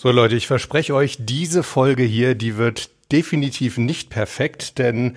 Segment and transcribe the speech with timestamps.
[0.00, 5.16] So Leute, ich verspreche euch, diese Folge hier, die wird definitiv nicht perfekt, denn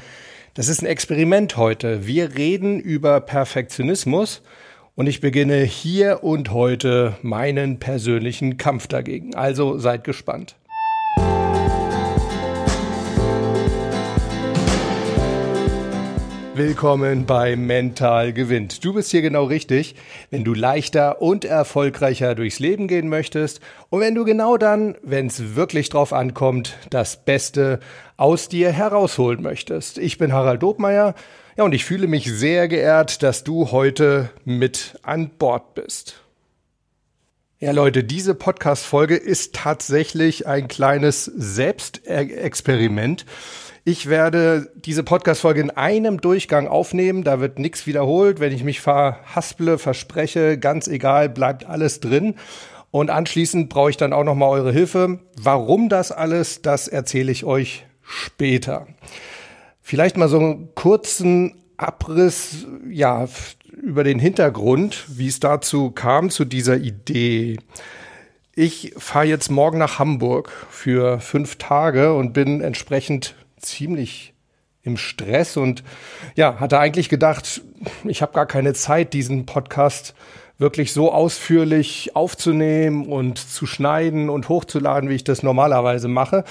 [0.56, 2.08] das ist ein Experiment heute.
[2.08, 4.42] Wir reden über Perfektionismus
[4.96, 9.36] und ich beginne hier und heute meinen persönlichen Kampf dagegen.
[9.36, 10.56] Also seid gespannt.
[16.64, 18.86] Willkommen bei Mental gewinnt.
[18.86, 19.96] Du bist hier genau richtig,
[20.30, 25.26] wenn du leichter und erfolgreicher durchs Leben gehen möchtest und wenn du genau dann, wenn
[25.26, 27.80] es wirklich drauf ankommt, das Beste
[28.16, 29.98] aus dir herausholen möchtest.
[29.98, 31.16] Ich bin Harald Dobmeier.
[31.58, 36.22] Ja, und ich fühle mich sehr geehrt, dass du heute mit an Bord bist.
[37.58, 43.26] Ja, Leute, diese Podcast-Folge ist tatsächlich ein kleines Selbstexperiment.
[43.84, 47.24] Ich werde diese Podcast-Folge in einem Durchgang aufnehmen.
[47.24, 48.40] Da wird nichts wiederholt.
[48.40, 52.36] Wenn ich mich verhasple, verspreche, ganz egal, bleibt alles drin.
[52.92, 55.20] Und anschließend brauche ich dann auch noch mal eure Hilfe.
[55.36, 58.86] Warum das alles, das erzähle ich euch später.
[59.82, 63.28] Vielleicht mal so einen kurzen Abriss, ja,
[63.82, 67.58] über den Hintergrund, wie es dazu kam, zu dieser Idee.
[68.54, 74.34] Ich fahre jetzt morgen nach Hamburg für fünf Tage und bin entsprechend ziemlich
[74.84, 75.84] im Stress und
[76.36, 77.62] ja, hatte eigentlich gedacht,
[78.04, 80.16] ich habe gar keine Zeit, diesen Podcast
[80.58, 86.44] wirklich so ausführlich aufzunehmen und zu schneiden und hochzuladen, wie ich das normalerweise mache.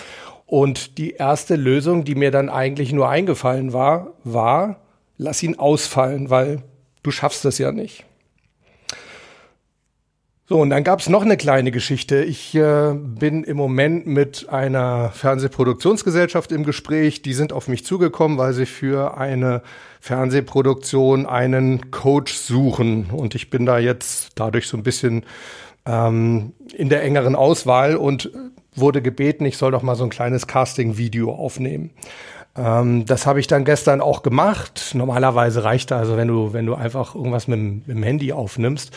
[0.47, 4.81] Und die erste Lösung, die mir dann eigentlich nur eingefallen war, war,
[5.17, 6.63] lass ihn ausfallen, weil
[7.05, 8.05] du schaffst das ja nicht.
[10.53, 12.25] So, und dann gab es noch eine kleine Geschichte.
[12.25, 17.23] Ich äh, bin im Moment mit einer Fernsehproduktionsgesellschaft im Gespräch.
[17.23, 19.63] Die sind auf mich zugekommen, weil sie für eine
[20.01, 23.11] Fernsehproduktion einen Coach suchen.
[23.13, 25.23] Und ich bin da jetzt dadurch so ein bisschen
[25.87, 28.33] ähm, in der engeren Auswahl und
[28.75, 31.91] wurde gebeten, ich soll doch mal so ein kleines Casting-Video aufnehmen.
[32.57, 34.95] Ähm, das habe ich dann gestern auch gemacht.
[34.95, 38.93] Normalerweise reicht da also, wenn du, wenn du einfach irgendwas mit, mit dem Handy aufnimmst.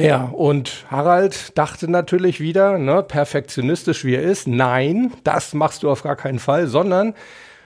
[0.00, 5.90] Ja, und Harald dachte natürlich wieder, ne, perfektionistisch wie er ist, nein, das machst du
[5.90, 7.14] auf gar keinen Fall, sondern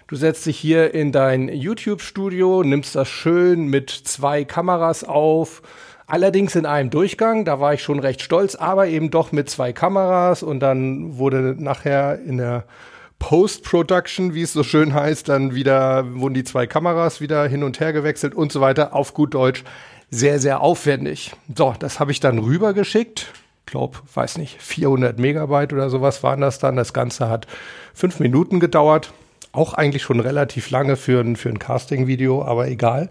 [0.08, 5.62] du setzt dich hier in dein YouTube-Studio, nimmst das schön mit zwei Kameras auf,
[6.08, 9.72] allerdings in einem Durchgang, da war ich schon recht stolz, aber eben doch mit zwei
[9.72, 12.64] Kameras und dann wurde nachher in der
[13.20, 17.80] Post-Production, wie es so schön heißt, dann wieder wurden die zwei Kameras wieder hin und
[17.80, 19.62] her gewechselt und so weiter, auf gut Deutsch
[20.10, 21.32] sehr, sehr aufwendig.
[21.54, 23.32] So, das habe ich dann rübergeschickt.
[23.66, 26.76] Glaub, weiß nicht, 400 Megabyte oder sowas waren das dann.
[26.76, 27.46] Das Ganze hat
[27.94, 29.12] fünf Minuten gedauert.
[29.52, 33.08] Auch eigentlich schon relativ lange für ein, für ein Casting-Video, aber egal.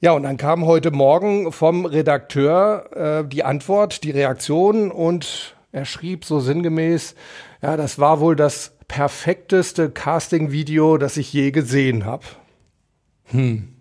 [0.00, 5.86] Ja, und dann kam heute Morgen vom Redakteur äh, die Antwort, die Reaktion und er
[5.86, 7.14] schrieb so sinngemäß,
[7.62, 12.24] ja, das war wohl das perfekteste Casting-Video, das ich je gesehen habe.
[13.26, 13.73] Hm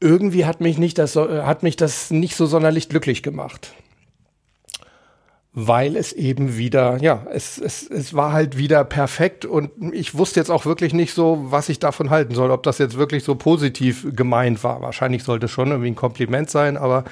[0.00, 3.72] irgendwie hat mich nicht das, äh, hat mich das nicht so sonderlich glücklich gemacht.
[5.56, 10.40] Weil es eben wieder, ja, es, es, es war halt wieder perfekt und ich wusste
[10.40, 13.36] jetzt auch wirklich nicht so, was ich davon halten soll, ob das jetzt wirklich so
[13.36, 14.82] positiv gemeint war.
[14.82, 17.04] Wahrscheinlich sollte es schon irgendwie ein Kompliment sein, aber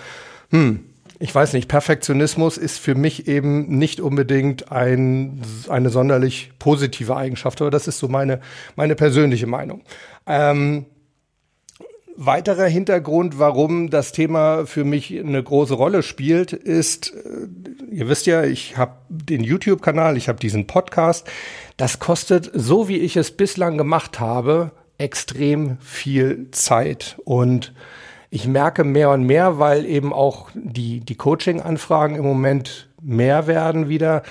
[0.51, 0.81] hm,
[1.23, 7.61] ich weiß nicht, Perfektionismus ist für mich eben nicht unbedingt ein, eine sonderlich positive Eigenschaft,
[7.61, 8.41] aber das ist so meine,
[8.75, 9.83] meine persönliche Meinung.
[10.27, 10.87] Ähm,
[12.17, 17.49] Weiterer Hintergrund, warum das Thema für mich eine große Rolle spielt, ist, äh,
[17.91, 21.29] ihr wisst ja, ich habe den YouTube-Kanal, ich habe diesen Podcast.
[21.77, 27.17] Das kostet, so wie ich es bislang gemacht habe, extrem viel Zeit.
[27.25, 27.73] Und
[28.31, 33.89] ich merke mehr und mehr, weil eben auch die, die Coaching-Anfragen im Moment mehr werden
[33.89, 34.23] wieder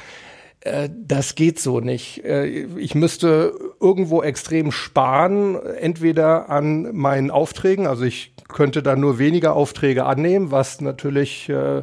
[0.63, 2.23] das geht so nicht.
[2.23, 2.45] Äh,
[2.77, 9.55] ich müsste irgendwo extrem sparen, entweder an meinen Aufträgen, also ich könnte dann nur weniger
[9.55, 11.81] Aufträge annehmen, was natürlich äh,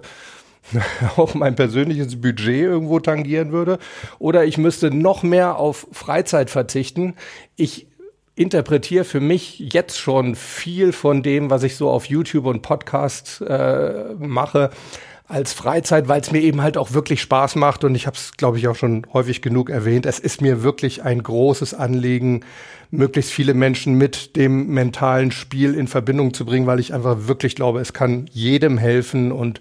[1.16, 3.78] auch mein persönliches Budget irgendwo tangieren würde,
[4.18, 7.14] oder ich müsste noch mehr auf Freizeit verzichten.
[7.56, 7.88] Ich
[8.36, 13.40] interpretiere für mich jetzt schon viel von dem, was ich so auf YouTube und Podcast
[13.40, 14.70] äh, mache,
[15.28, 17.84] als Freizeit, weil es mir eben halt auch wirklich Spaß macht.
[17.84, 20.06] Und ich habe es, glaube ich, auch schon häufig genug erwähnt.
[20.06, 22.40] Es ist mir wirklich ein großes Anliegen,
[22.90, 27.54] möglichst viele Menschen mit dem mentalen Spiel in Verbindung zu bringen, weil ich einfach wirklich
[27.54, 29.30] glaube, es kann jedem helfen.
[29.30, 29.60] Und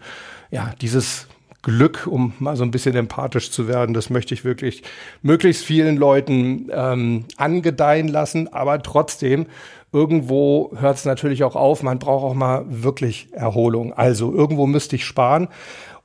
[0.52, 1.28] ja, dieses
[1.64, 4.84] Glück, um mal so ein bisschen empathisch zu werden, das möchte ich wirklich
[5.22, 9.48] möglichst vielen Leuten ähm, angedeihen lassen, aber trotzdem
[9.92, 11.84] irgendwo hört es natürlich auch auf.
[11.84, 13.94] Man braucht auch mal wirklich Erholung.
[13.94, 15.48] Also irgendwo müsste ich sparen.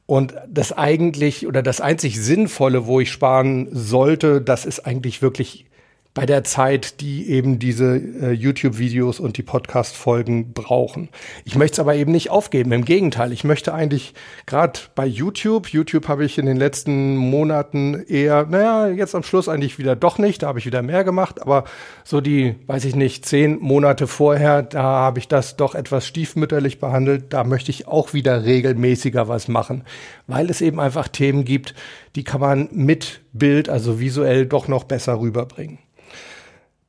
[0.06, 5.66] Und das eigentlich oder das einzig Sinnvolle, wo ich sparen sollte, das ist eigentlich wirklich
[6.14, 11.08] bei der Zeit, die eben diese äh, YouTube-Videos und die Podcast-Folgen brauchen.
[11.44, 12.72] Ich möchte es aber eben nicht aufgeben.
[12.72, 14.12] Im Gegenteil, ich möchte eigentlich
[14.44, 19.48] gerade bei YouTube, YouTube habe ich in den letzten Monaten eher, naja, jetzt am Schluss
[19.48, 21.64] eigentlich wieder doch nicht, da habe ich wieder mehr gemacht, aber
[22.04, 26.78] so die, weiß ich nicht, zehn Monate vorher, da habe ich das doch etwas stiefmütterlich
[26.78, 27.32] behandelt.
[27.32, 29.84] Da möchte ich auch wieder regelmäßiger was machen,
[30.26, 31.74] weil es eben einfach Themen gibt,
[32.16, 35.78] die kann man mit Bild, also visuell doch noch besser rüberbringen.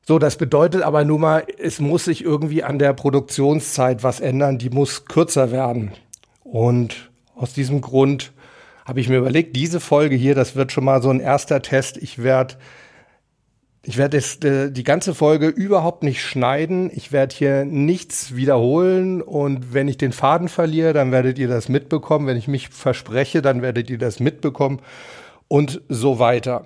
[0.06, 4.58] So, das bedeutet aber nun mal, es muss sich irgendwie an der Produktionszeit was ändern,
[4.58, 5.92] die muss kürzer werden.
[6.42, 8.32] Und aus diesem Grund
[8.84, 11.96] habe ich mir überlegt, diese Folge hier, das wird schon mal so ein erster Test.
[11.96, 12.56] Ich werde
[13.86, 16.90] ich werde äh, die ganze Folge überhaupt nicht schneiden.
[16.94, 19.20] Ich werde hier nichts wiederholen.
[19.20, 22.26] Und wenn ich den Faden verliere, dann werdet ihr das mitbekommen.
[22.26, 24.80] Wenn ich mich verspreche, dann werdet ihr das mitbekommen.
[25.48, 26.64] Und so weiter.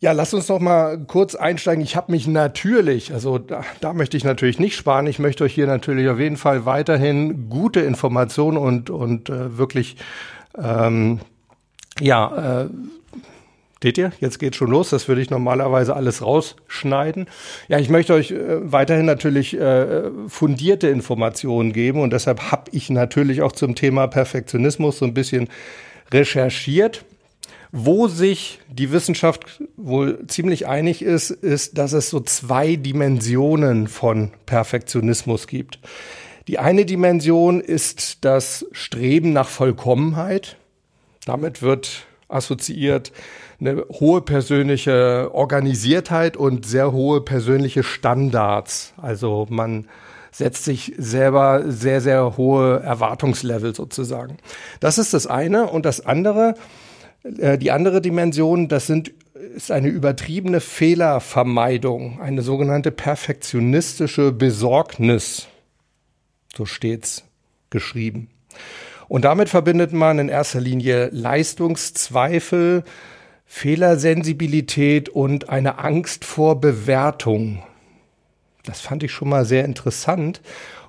[0.00, 1.82] Ja, lass uns noch mal kurz einsteigen.
[1.82, 5.06] Ich habe mich natürlich, also da, da, möchte ich natürlich nicht sparen.
[5.06, 9.96] Ich möchte euch hier natürlich auf jeden Fall weiterhin gute Informationen und und äh, wirklich
[10.58, 11.20] ähm,
[11.98, 12.68] ja äh,
[13.82, 14.90] Seht ihr, jetzt geht schon los.
[14.90, 17.26] Das würde ich normalerweise alles rausschneiden.
[17.68, 22.88] Ja, ich möchte euch äh, weiterhin natürlich äh, fundierte Informationen geben und deshalb habe ich
[22.88, 25.48] natürlich auch zum Thema Perfektionismus so ein bisschen
[26.10, 27.04] recherchiert.
[27.78, 34.30] Wo sich die Wissenschaft wohl ziemlich einig ist, ist, dass es so zwei Dimensionen von
[34.46, 35.78] Perfektionismus gibt.
[36.48, 40.56] Die eine Dimension ist das Streben nach Vollkommenheit.
[41.26, 43.12] Damit wird assoziiert
[43.60, 48.94] eine hohe persönliche Organisiertheit und sehr hohe persönliche Standards.
[48.96, 49.86] Also man
[50.32, 54.38] setzt sich selber sehr, sehr hohe Erwartungslevel sozusagen.
[54.80, 55.66] Das ist das eine.
[55.66, 56.85] Und das andere äh,
[57.28, 59.12] die andere Dimension, das sind,
[59.54, 65.48] ist eine übertriebene Fehlervermeidung, eine sogenannte perfektionistische Besorgnis.
[66.56, 67.24] So steht's
[67.70, 68.28] geschrieben.
[69.08, 72.84] Und damit verbindet man in erster Linie Leistungszweifel,
[73.44, 77.62] Fehlersensibilität und eine Angst vor Bewertung.
[78.64, 80.40] Das fand ich schon mal sehr interessant.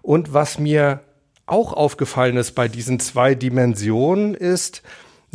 [0.02, 1.02] Und was mir
[1.46, 4.82] auch aufgefallen ist bei diesen zwei Dimensionen ist,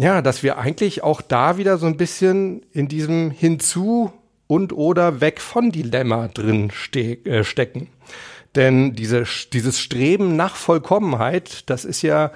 [0.02, 4.12] ja, dass wir eigentlich auch da wieder so ein bisschen in diesem hinzu
[4.48, 7.88] und oder weg von Dilemma drin ste äh, stecken.
[8.56, 12.32] Denn diese, dieses Streben nach Vollkommenheit, das ist ja,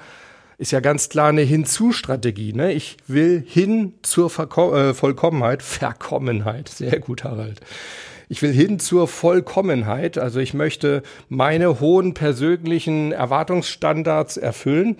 [0.57, 2.53] ist ja ganz klar eine Hinzu-Strategie.
[2.53, 2.71] Ne?
[2.71, 7.59] Ich will hin zur Verko äh, Vollkommenheit, Verkommenheit, sehr gut, Harald.
[8.29, 14.97] Ich will hin zur Vollkommenheit, also ich möchte meine hohen persönlichen Erwartungsstandards erfüllen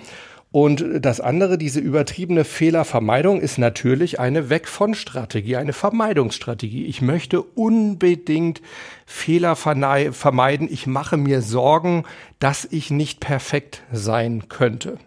[0.60, 6.86] und das andere, diese übertriebene Fehlervermeidung, ist natürlich eine Weg von Strategie, eine Vermeidungsstrategie.
[6.86, 8.64] Ich möchte unbedingt
[9.06, 10.68] Fehler vermeiden.
[10.72, 12.06] Ich mache mir Sorgen,
[12.40, 14.98] dass ich nicht perfekt sein könnte.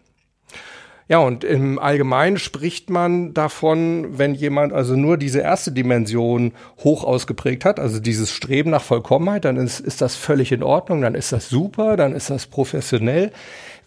[1.08, 6.52] Ja, und im Allgemeinen spricht man davon, wenn jemand also nur diese erste Dimension
[6.84, 11.00] hoch ausgeprägt hat, also dieses Streben nach Vollkommenheit, dann ist, ist das völlig in Ordnung,
[11.00, 13.32] dann ist das super, dann ist das professionell.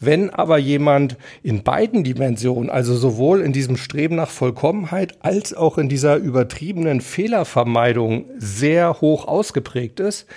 [0.06, 5.78] Wenn aber jemand in beiden Dimensionen, also sowohl in diesem Streben nach Vollkommenheit als auch
[5.78, 10.28] in dieser übertriebenen Fehlervermeidung sehr hoch ausgeprägt ist,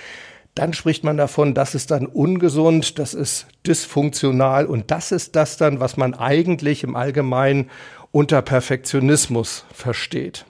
[0.55, 5.57] dann spricht man davon, das ist dann ungesund, das ist dysfunktional und das ist das
[5.57, 7.69] dann, was man eigentlich im Allgemeinen
[8.11, 10.47] unter Perfektionismus versteht.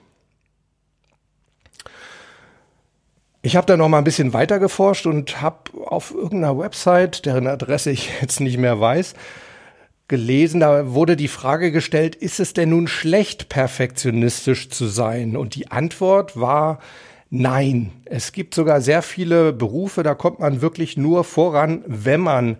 [3.47, 7.47] Ich habe da noch mal ein bisschen weiter geforscht und habe auf irgendeiner Website, deren
[7.47, 9.13] Adresse ich jetzt nicht mehr weiß,
[10.09, 15.37] gelesen, da wurde die Frage gestellt, ist es denn nun schlecht, perfektionistisch zu sein?
[15.37, 16.79] Und die Antwort war
[17.29, 17.93] nein.
[18.03, 22.57] Es gibt sogar sehr viele Berufe, da kommt man wirklich nur voran, wenn man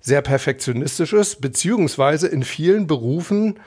[0.00, 3.58] sehr perfektionistisch ist, beziehungsweise in vielen Berufen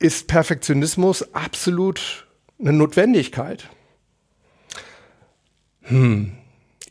[0.00, 2.26] ist Perfektionismus absolut
[2.58, 3.68] eine Notwendigkeit.
[5.86, 6.32] Hm.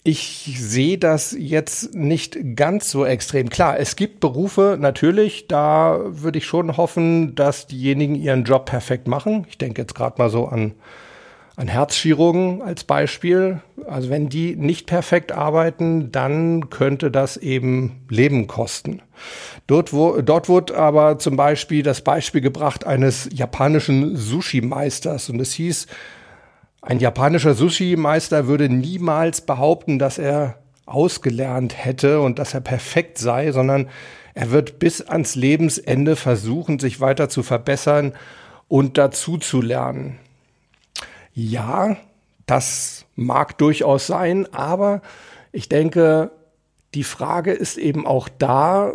[0.07, 3.49] Ich sehe das jetzt nicht ganz so extrem.
[3.49, 9.07] Klar, es gibt Berufe, natürlich, da würde ich schon hoffen, dass diejenigen ihren Job perfekt
[9.07, 9.47] machen.
[9.49, 10.75] Ich denke jetzt gerade mal so an,
[11.55, 13.61] an Herzchirurgen als Beispiel.
[13.87, 19.01] Also wenn die nicht perfekt arbeiten, dann könnte das eben Leben kosten.
[19.65, 25.53] Dort, wo, dort wurde aber zum Beispiel das Beispiel gebracht eines japanischen Sushi-Meisters und es
[25.53, 25.87] hieß,
[26.85, 33.51] ein japanischer Sushi-Meister würde niemals behaupten, dass er ausgelernt hätte und dass er perfekt sei,
[33.51, 33.89] sondern
[34.37, 38.13] Er wird bis ans Lebensende versuchen, sich weiter zu verbessern
[38.67, 40.19] und dazu zu lernen.
[41.33, 41.95] Ja,
[42.45, 45.01] das mag durchaus sein, aber
[45.53, 46.31] ich denke,
[46.93, 48.93] die Frage ist eben auch da,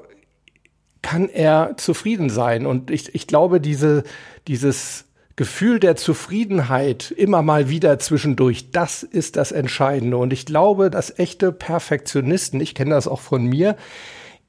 [1.00, 2.66] kann er zufrieden sein?
[2.66, 4.04] Und ich, ich glaube, diese,
[4.46, 5.06] dieses
[5.40, 10.18] Gefühl der Zufriedenheit immer mal wieder zwischendurch, das ist das Entscheidende.
[10.18, 13.78] Und ich glaube, dass echte Perfektionisten, ich kenne das auch von mir,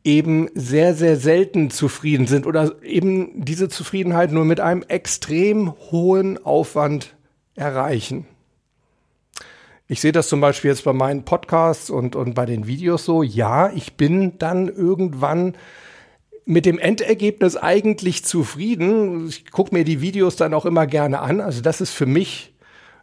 [0.04, 6.44] eben sehr, sehr selten zufrieden sind oder eben diese Zufriedenheit nur mit einem extrem hohen
[6.44, 7.16] Aufwand
[7.56, 8.26] erreichen.
[9.88, 13.24] Ich sehe das zum Beispiel jetzt bei meinen Podcasts und, und bei den Videos so.
[13.24, 15.56] Ja, ich bin dann irgendwann
[16.46, 19.28] mit dem Endergebnis eigentlich zufrieden.
[19.28, 21.40] Ich gucke mir die Videos dann auch immer gerne an.
[21.42, 22.54] Also das ist für mich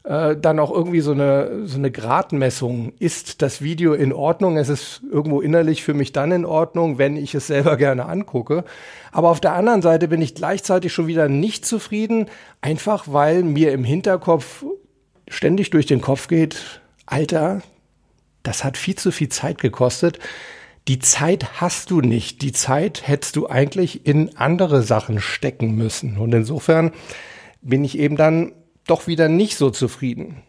[0.04, 2.92] äh, dann auch irgendwie so eine, so eine Gradmessung.
[2.98, 4.56] Ist das Video in Ordnung?
[4.56, 8.64] Es ist irgendwo innerlich für mich dann in Ordnung, wenn ich es selber gerne angucke.
[9.12, 12.26] Aber auf der anderen Seite bin ich gleichzeitig schon wieder nicht zufrieden,
[12.60, 14.64] einfach weil mir im Hinterkopf
[15.28, 17.62] ständig durch den Kopf geht, Alter,
[18.42, 20.18] das hat viel zu viel Zeit gekostet
[20.88, 22.40] die Zeit hast du nicht.
[22.40, 26.16] Die Zeit hättest du eigentlich in andere Sachen stecken müssen.
[26.16, 26.92] Und insofern
[27.60, 28.52] bin ich eben dann
[28.86, 30.42] doch wieder nicht so zufrieden.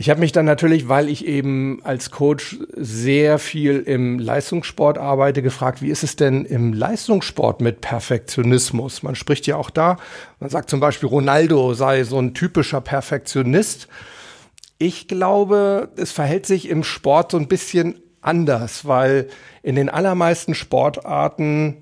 [0.00, 5.42] Ich habe mich dann natürlich, weil ich eben als Coach sehr viel im Leistungssport arbeite,
[5.42, 9.02] gefragt, wie ist es denn im Leistungssport mit Perfektionismus?
[9.02, 9.96] Man spricht ja auch da,
[10.38, 13.88] man sagt zum Beispiel, Ronaldo sei so ein typischer Perfektionist.
[14.78, 19.28] Ich glaube, es verhält sich im Sport so ein bisschen anders, weil
[19.62, 21.78] in den allermeisten Sportarten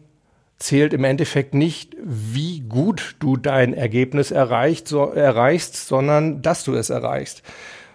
[0.59, 6.75] zählt im Endeffekt nicht, wie gut du dein Ergebnis erreicht, so, erreichst, sondern dass du
[6.75, 7.43] es erreichst.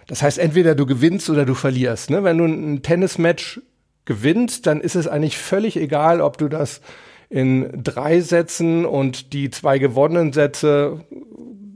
[0.06, 2.10] Das heißt, entweder du gewinnst oder du verlierst.
[2.10, 2.22] Ne?
[2.24, 3.60] Wenn du ein Tennismatch
[4.04, 6.80] gewinnst, dann ist es eigentlich völlig egal, ob du das
[7.28, 11.04] in drei Sätzen und die zwei gewonnenen Sätze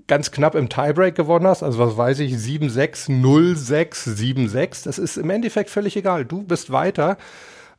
[0.07, 5.17] ganz knapp im Tiebreak gewonnen hast, also was weiß ich, 7-6, 0-6, 7-6, das ist
[5.17, 6.25] im Endeffekt völlig egal.
[6.25, 7.17] Du bist weiter.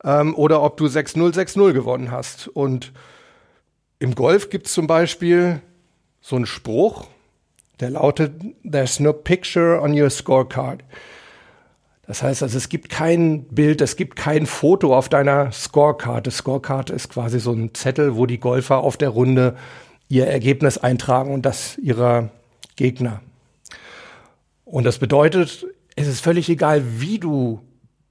[0.03, 2.47] Ähm, oder ob du 6-0, 6-0 gewonnen hast.
[2.47, 2.91] Und
[3.99, 5.61] im Golf gibt es zum Beispiel
[6.21, 7.07] so einen Spruch,
[7.79, 10.83] der lautet, There's no picture on your scorecard.
[12.05, 16.31] Das heißt also, es gibt kein Bild, es gibt kein Foto auf deiner Scorecard.
[16.31, 19.57] Scorecard ist quasi so ein Zettel, wo die Golfer auf der Runde
[20.09, 22.29] ihr Ergebnis eintragen und das ihrer
[22.75, 23.21] Gegner.
[24.65, 27.61] Und das bedeutet, es ist völlig egal, wie du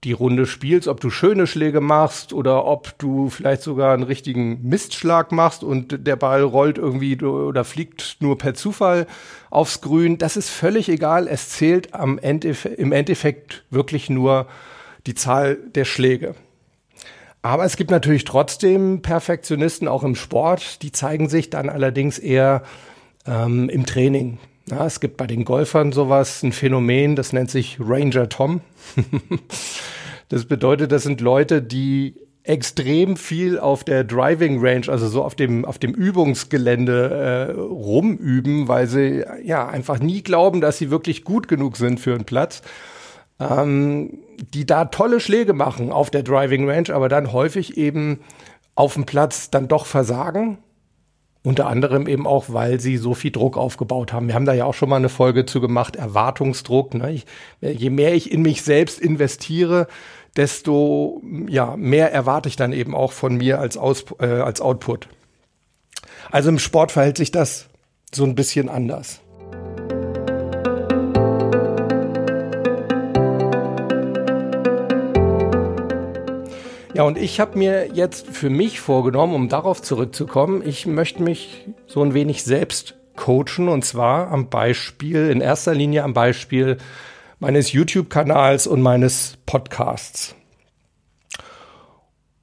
[0.05, 4.63] die Runde spielst, ob du schöne Schläge machst oder ob du vielleicht sogar einen richtigen
[4.63, 9.07] Mistschlag machst und der Ball rollt irgendwie oder fliegt nur per Zufall
[9.51, 10.17] aufs Grün.
[10.17, 11.27] Das ist völlig egal.
[11.27, 14.47] Es zählt am Endeffekt, im Endeffekt wirklich nur
[15.07, 16.37] die Zahl der Schläge.
[17.47, 22.65] Aber es gibt natürlich trotzdem Perfektionisten auch im Sport, die zeigen sich dann allerdings eher
[23.25, 24.39] ähm, im Training.
[24.69, 28.63] Ja, es gibt bei den Golfern sowas, ein Phänomen, das nennt sich Ranger Tom.
[30.29, 35.37] das bedeutet, das sind Leute, die extrem viel auf der Driving Range, also so auf
[35.37, 41.23] dem, auf dem Übungsgelände äh, rumüben, weil sie ja einfach nie glauben, dass sie wirklich
[41.23, 42.63] gut genug sind für einen Platz
[43.41, 44.19] ähm,
[44.55, 48.21] die da tolle Schläge machen auf der Driving Range, aber dann häufig eben
[48.75, 50.59] auf dem Platz dann doch versagen.
[51.43, 54.27] Unter anderem eben auch, weil sie so viel Druck aufgebaut haben.
[54.27, 56.95] Wir haben da ja auch schon mal eine Folge zu gemacht, Erwartungsdruck.
[56.95, 57.13] Ne?
[57.13, 57.27] Ich,
[57.61, 59.87] je mehr ich in mich selbst investiere,
[60.37, 65.09] desto ja, mehr erwarte ich dann eben auch von mir als, Aus, äh, als Output.
[66.33, 67.69] Also im Sport verhält sich das
[68.13, 69.21] so ein bisschen anders.
[76.97, 81.67] Ja, und ich habe mir jetzt für mich vorgenommen, um darauf zurückzukommen, ich möchte mich
[81.87, 86.79] so ein wenig selbst coachen und zwar am Beispiel, in erster Linie am Beispiel
[87.39, 90.35] meines YouTube-Kanals und meines Podcasts.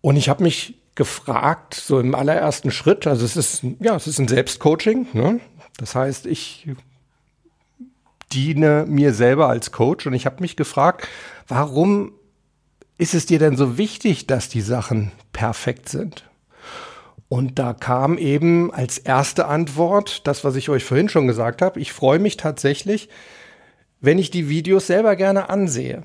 [0.01, 4.19] Und ich habe mich gefragt, so im allerersten Schritt, also es ist, ja, es ist
[4.19, 5.39] ein Selbstcoaching, ne?
[5.77, 6.67] Das heißt, ich
[8.31, 11.07] diene mir selber als Coach und ich habe mich gefragt,
[11.48, 12.12] warum
[12.98, 16.30] ist es dir denn so wichtig, dass die Sachen perfekt sind?
[17.30, 21.80] Und da kam eben als erste Antwort das, was ich euch vorhin schon gesagt habe.
[21.80, 23.10] Ich freue mich tatsächlich,
[24.02, 26.04] wenn ich die Videos selber gerne ansehe.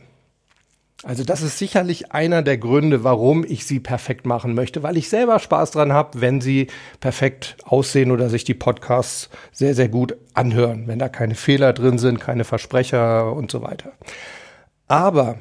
[1.04, 5.08] Also das ist sicherlich einer der Gründe, warum ich sie perfekt machen möchte, weil ich
[5.08, 6.68] selber Spaß dran habe, wenn sie
[6.98, 11.98] perfekt aussehen oder sich die Podcasts sehr, sehr gut anhören, wenn da keine Fehler drin
[11.98, 13.92] sind, keine Versprecher und so weiter.
[14.88, 15.38] Aber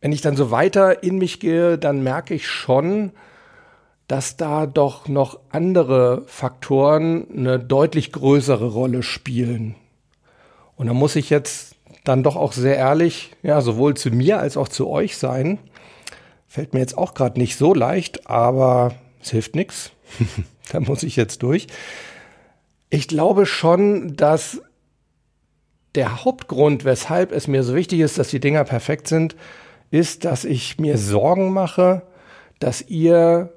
[0.00, 3.12] wenn ich dann so weiter in mich gehe, dann merke ich schon,
[4.06, 9.74] dass da doch noch andere Faktoren eine deutlich größere Rolle spielen.
[10.76, 11.74] Und da muss ich jetzt
[12.04, 15.58] dann doch auch sehr ehrlich, ja, sowohl zu mir als auch zu euch sein.
[16.46, 19.90] Fällt mir jetzt auch gerade nicht so leicht, aber es hilft nichts.
[20.72, 21.66] da muss ich jetzt durch.
[22.88, 24.62] Ich glaube schon, dass
[25.94, 29.36] der Hauptgrund, weshalb es mir so wichtig ist, dass die Dinger perfekt sind,
[29.90, 32.02] ist, dass ich mir Sorgen mache,
[32.58, 33.52] dass ihr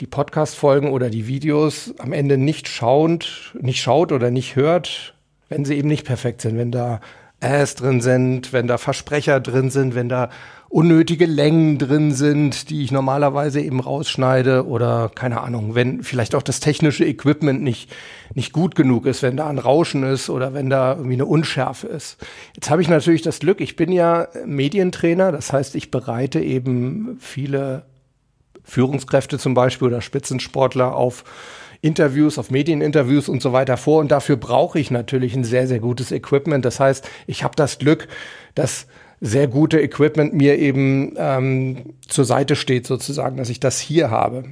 [0.00, 5.14] die Podcast-Folgen oder die Videos am Ende nicht schauend, nicht schaut oder nicht hört,
[5.48, 7.00] wenn sie eben nicht perfekt sind, wenn da
[7.40, 10.30] Äs drin sind, wenn da Versprecher drin sind, wenn da
[10.72, 16.42] unnötige Längen drin sind, die ich normalerweise eben rausschneide oder keine Ahnung, wenn vielleicht auch
[16.42, 17.90] das technische Equipment nicht,
[18.32, 21.88] nicht gut genug ist, wenn da ein Rauschen ist oder wenn da irgendwie eine Unschärfe
[21.88, 22.16] ist.
[22.54, 27.18] Jetzt habe ich natürlich das Glück, ich bin ja Medientrainer, das heißt, ich bereite eben
[27.20, 27.84] viele
[28.64, 31.24] Führungskräfte zum Beispiel oder Spitzensportler auf
[31.82, 34.00] Interviews, auf Medieninterviews und so weiter vor.
[34.00, 36.64] Und dafür brauche ich natürlich ein sehr, sehr gutes Equipment.
[36.64, 38.08] Das heißt, ich habe das Glück,
[38.54, 38.86] dass
[39.24, 44.44] sehr gute Equipment mir eben ähm, zur Seite steht, sozusagen, dass ich das hier habe.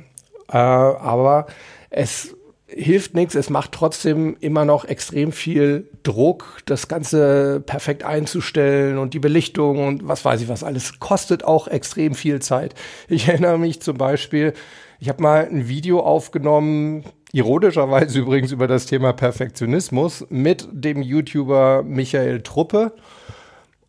[0.48, 1.48] Äh, aber
[1.90, 2.36] es
[2.68, 9.12] hilft nichts, es macht trotzdem immer noch extrem viel Druck, das Ganze perfekt einzustellen und
[9.12, 11.00] die Belichtung und was weiß ich was alles.
[11.00, 12.76] Kostet auch extrem viel Zeit.
[13.08, 14.52] Ich erinnere mich zum Beispiel,
[15.00, 21.82] ich habe mal ein Video aufgenommen, ironischerweise übrigens über das Thema Perfektionismus, mit dem YouTuber
[21.82, 22.92] Michael Truppe.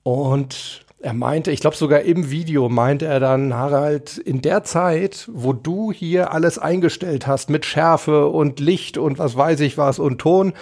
[0.03, 5.27] Und er meinte, ich glaube sogar im Video meinte er dann, Harald, in der Zeit,
[5.31, 9.99] wo du hier alles eingestellt hast mit Schärfe und Licht und was weiß ich was
[9.99, 10.53] und Ton,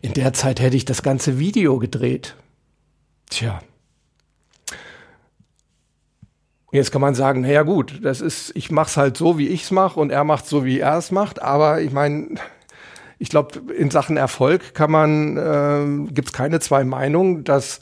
[0.00, 2.36] in der Zeit hätte ich das ganze Video gedreht.
[3.28, 3.60] Tja.
[6.70, 9.98] Jetzt kann man sagen, naja gut, das ist, ich mach's halt so, wie ich's mache
[9.98, 11.40] und er macht so, wie er es macht.
[11.40, 12.34] Aber ich meine,
[13.18, 17.80] ich glaube, in Sachen Erfolg kann man, äh, gibt's keine zwei Meinungen, dass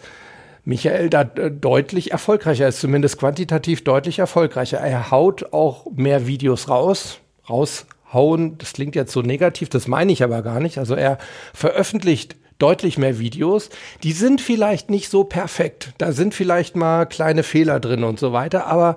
[0.67, 4.79] Michael da äh, deutlich erfolgreicher ist, zumindest quantitativ deutlich erfolgreicher.
[4.79, 8.59] Er haut auch mehr Videos raus, raushauen.
[8.59, 10.79] Das klingt jetzt so negativ, das meine ich aber gar nicht.
[10.79, 11.19] Also er
[11.55, 13.71] veröffentlicht deutlich mehr Videos.
[14.03, 15.93] Die sind vielleicht nicht so perfekt.
[15.99, 18.67] Da sind vielleicht mal kleine Fehler drin und so weiter.
[18.67, 18.97] Aber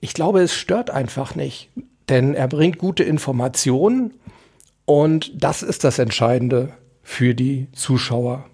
[0.00, 1.68] ich glaube, es stört einfach nicht.
[2.08, 4.14] Denn er bringt gute Informationen
[4.86, 8.44] und das ist das Entscheidende für die Zuschauer.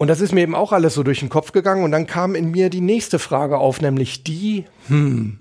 [0.00, 1.84] Und das ist mir eben auch alles so durch den Kopf gegangen.
[1.84, 5.40] Und dann kam in mir die nächste Frage auf, nämlich die, hm,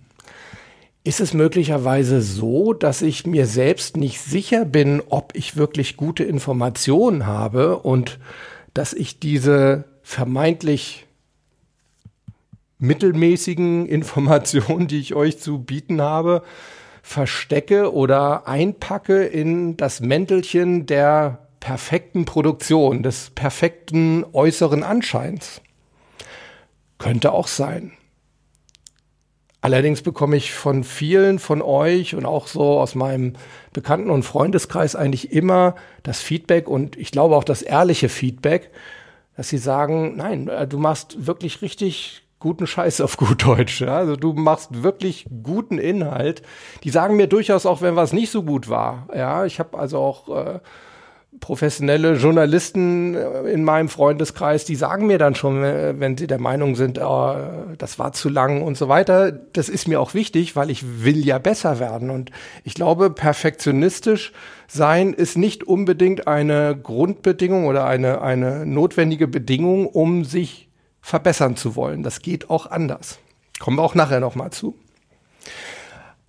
[1.06, 6.26] ist es möglicherweise so, dass ich mir selbst nicht sicher bin, ob ich wirklich gute
[6.26, 8.20] Informationen habe und
[8.74, 11.08] dass ich diese vermeintlich
[12.80, 16.44] mittelmäßigen Informationen, die ich euch zu bieten habe,
[17.02, 25.62] verstecke oder einpacke in das Mäntelchen der perfekten Produktion, des perfekten äußeren Anscheins.
[26.98, 27.94] Könnte auch sein.
[29.62, 33.34] Allerdings bekomme ich von vielen von euch und auch so aus meinem
[33.74, 38.72] Bekannten- und Freundeskreis eigentlich immer das Feedback und ich glaube auch das ehrliche Feedback,
[39.36, 43.82] dass sie sagen, nein, äh, du machst wirklich richtig guten Scheiß auf gut Deutsch.
[43.82, 46.42] Also du machst wirklich guten Inhalt.
[46.84, 49.08] Die sagen mir durchaus auch, wenn was nicht so gut war.
[49.14, 50.60] Ja, ich habe also auch äh,
[51.40, 56.40] professionelle Journalisten äh, in meinem Freundeskreis, die sagen mir dann schon, äh, wenn sie der
[56.40, 57.36] Meinung sind, oh,
[57.78, 59.32] das war zu lang und so weiter.
[59.32, 62.10] Das ist mir auch wichtig, weil ich will ja besser werden.
[62.10, 62.32] Und
[62.64, 64.32] ich glaube, perfektionistisch
[64.68, 70.70] sein ist nicht unbedingt eine Grundbedingung oder eine, eine notwendige Bedingung, um sich
[71.02, 72.04] verbessern zu wollen.
[72.04, 73.20] Das geht auch anders.
[73.60, 74.76] Kommen wir auch nachher nochmal zu.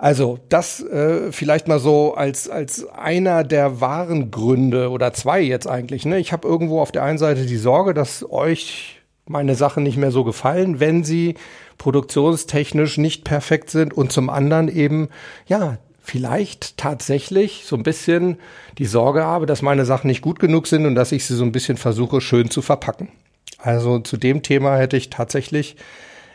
[0.00, 5.66] Also das äh, vielleicht mal so als, als einer der wahren Gründe oder zwei jetzt
[5.66, 6.06] eigentlich.
[6.06, 6.18] Ne?
[6.18, 10.10] Ich habe irgendwo auf der einen Seite die Sorge, dass euch meine Sachen nicht mehr
[10.10, 11.34] so gefallen, wenn sie
[11.76, 15.10] produktionstechnisch nicht perfekt sind und zum anderen eben,
[15.46, 18.38] ja, vielleicht tatsächlich so ein bisschen
[18.78, 21.44] die Sorge habe, dass meine Sachen nicht gut genug sind und dass ich sie so
[21.44, 23.10] ein bisschen versuche, schön zu verpacken.
[23.58, 25.76] Also zu dem Thema hätte ich tatsächlich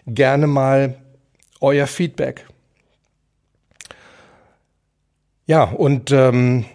[0.06, 0.98] gerne mal
[1.62, 2.46] euer Feedback.
[5.48, 6.66] Ja, und ähm,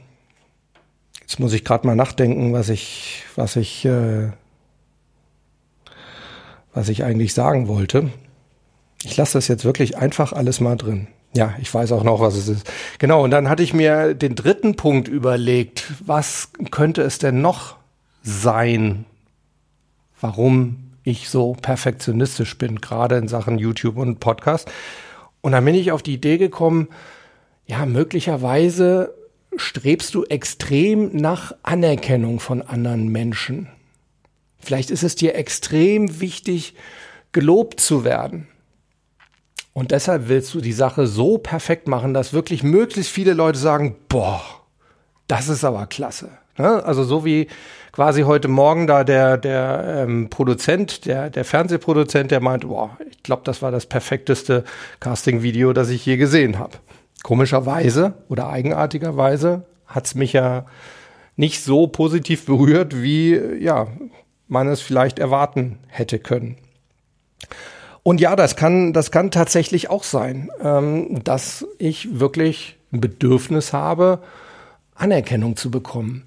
[1.20, 4.30] jetzt muss ich gerade mal nachdenken, was ich, was ich, äh,
[6.72, 8.10] was ich eigentlich sagen wollte.
[9.02, 11.08] Ich lasse das jetzt wirklich einfach alles mal drin.
[11.32, 12.70] Ja, ich weiß auch noch, was es ist.
[12.98, 15.92] Genau, und dann hatte ich mir den dritten Punkt überlegt.
[16.04, 17.76] Was könnte es denn noch
[18.22, 19.04] sein,
[20.20, 24.70] warum ich so perfektionistisch bin, gerade in Sachen YouTube und Podcast.
[25.40, 26.88] Und dann bin ich auf die Idee gekommen,
[27.70, 29.14] ja, möglicherweise
[29.54, 33.68] strebst du extrem nach Anerkennung von anderen Menschen.
[34.58, 36.74] Vielleicht ist es dir extrem wichtig,
[37.30, 38.48] gelobt zu werden.
[39.72, 43.94] Und deshalb willst du die Sache so perfekt machen, dass wirklich möglichst viele Leute sagen,
[44.08, 44.42] boah,
[45.28, 46.30] das ist aber klasse.
[46.58, 46.84] Ne?
[46.84, 47.46] Also so wie
[47.92, 53.22] quasi heute Morgen da der, der ähm, Produzent, der, der Fernsehproduzent, der meint, boah, ich
[53.22, 54.64] glaube, das war das perfekteste
[54.98, 56.72] Casting-Video, das ich je gesehen habe.
[57.22, 60.66] Komischerweise oder eigenartigerweise hat es mich ja
[61.36, 63.88] nicht so positiv berührt, wie ja,
[64.48, 66.56] man es vielleicht erwarten hätte können.
[68.02, 73.72] Und ja, das kann, das kann tatsächlich auch sein, ähm, dass ich wirklich ein Bedürfnis
[73.72, 74.20] habe,
[74.94, 76.24] Anerkennung zu bekommen.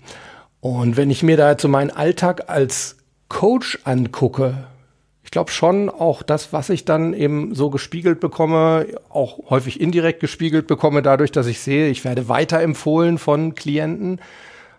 [0.59, 4.67] Und wenn ich mir da jetzt so meinen Alltag als Coach angucke,
[5.33, 10.67] glaube schon auch das, was ich dann eben so gespiegelt bekomme, auch häufig indirekt gespiegelt
[10.67, 14.21] bekomme, dadurch, dass ich sehe, ich werde weiterempfohlen von Klienten,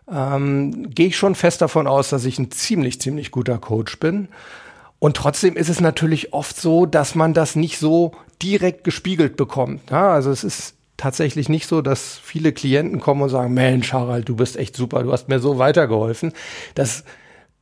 [0.08, 4.28] ähm, gehe ich schon fest davon aus, dass ich ein ziemlich, ziemlich guter Coach bin.
[5.00, 9.90] Und trotzdem ist es natürlich oft so, dass man das nicht so direkt gespiegelt bekommt.
[9.90, 14.28] Ja, also es ist tatsächlich nicht so, dass viele Klienten kommen und sagen, Mensch, Harald,
[14.28, 16.32] du bist echt super, du hast mir so weitergeholfen.
[16.76, 17.02] Das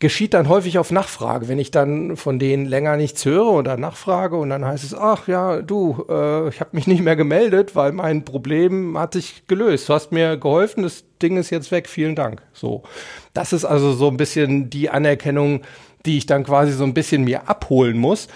[0.02, 1.46] geschieht dann häufig auf Nachfrage.
[1.46, 5.28] Wenn ich dann von denen länger nichts höre oder nachfrage und dann heißt es, ach
[5.28, 9.88] ja, du, äh, ich habe mich nicht mehr gemeldet, weil mein Problem hat sich gelöst.
[9.88, 12.42] Du hast mir geholfen, das Ding ist jetzt weg, vielen Dank.
[12.52, 12.82] So,
[13.32, 15.62] das ist also so ein bisschen die Anerkennung,
[16.04, 18.26] die ich dann quasi so ein bisschen mir abholen muss.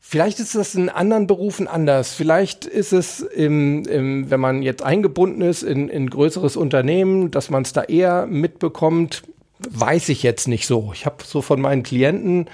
[0.00, 2.14] Vielleicht ist das in anderen Berufen anders.
[2.14, 7.50] Vielleicht ist es, im, im, wenn man jetzt eingebunden ist in ein größeres Unternehmen, dass
[7.50, 9.24] man es da eher mitbekommt
[9.70, 10.90] weiß ich jetzt nicht so.
[10.94, 12.48] Ich habe so von meinen Klienten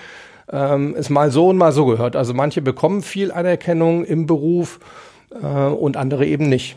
[0.51, 2.17] ähm, es mal so und mal so gehört.
[2.17, 4.81] Also manche bekommen viel Anerkennung im Beruf
[5.31, 6.77] äh, und andere eben nicht.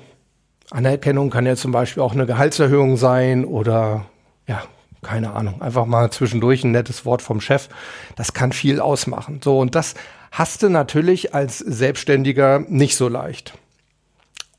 [0.70, 4.06] Anerkennung kann ja zum Beispiel auch eine Gehaltserhöhung sein oder
[4.48, 4.64] ja,
[5.02, 7.70] keine Ahnung, einfach mal zwischendurch ein nettes Wort vom Chef.
[8.16, 9.42] Das kann viel ausmachen.
[9.44, 9.96] So, und das
[10.32, 13.54] hast du natürlich als Selbstständiger nicht so leicht.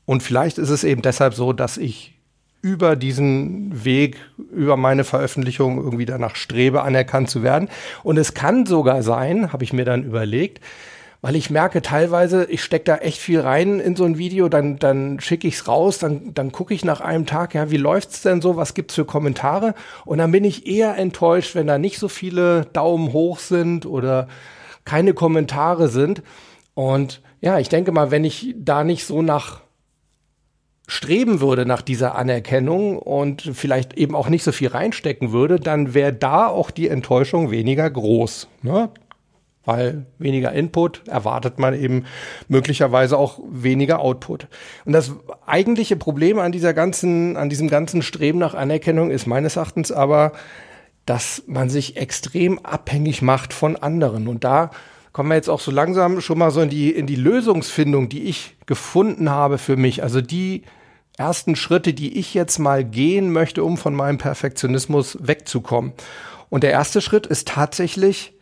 [0.05, 2.12] Und vielleicht ist es eben deshalb so, dass ich
[2.63, 7.67] über diesen Weg, über meine Veröffentlichung irgendwie danach strebe, anerkannt zu werden.
[8.03, 10.61] Und es kann sogar sein, habe ich mir dann überlegt,
[11.19, 14.79] weil ich merke teilweise, ich stecke da echt viel rein in so ein Video, dann,
[14.79, 18.21] dann schicke ich es raus, dann, dann gucke ich nach einem Tag, ja, wie läuft's
[18.21, 19.73] denn so, was gibt's für Kommentare?
[20.05, 24.29] Und dann bin ich eher enttäuscht, wenn da nicht so viele Daumen hoch sind oder
[24.85, 26.23] keine Kommentare sind.
[26.75, 29.63] Und ja, ich denke mal, wenn ich da nicht so nach
[30.87, 35.93] streben würde nach dieser Anerkennung und vielleicht eben auch nicht so viel reinstecken würde, dann
[35.93, 38.47] wäre da auch die Enttäuschung weniger groß.
[38.61, 38.89] Ne?
[39.65, 42.03] Weil weniger Input erwartet man eben
[42.49, 44.47] möglicherweise auch weniger Output.
[44.83, 45.13] Und das
[45.45, 50.33] eigentliche Problem an dieser ganzen, an diesem ganzen Streben nach Anerkennung ist meines Erachtens aber,
[51.05, 54.27] dass man sich extrem abhängig macht von anderen.
[54.27, 54.71] Und da
[55.13, 58.23] kommen wir jetzt auch so langsam schon mal so in die, in die Lösungsfindung, die
[58.23, 60.03] ich gefunden habe für mich.
[60.03, 60.63] Also die
[61.17, 65.93] ersten Schritte, die ich jetzt mal gehen möchte, um von meinem Perfektionismus wegzukommen.
[66.49, 68.33] Und der erste Schritt ist tatsächlich,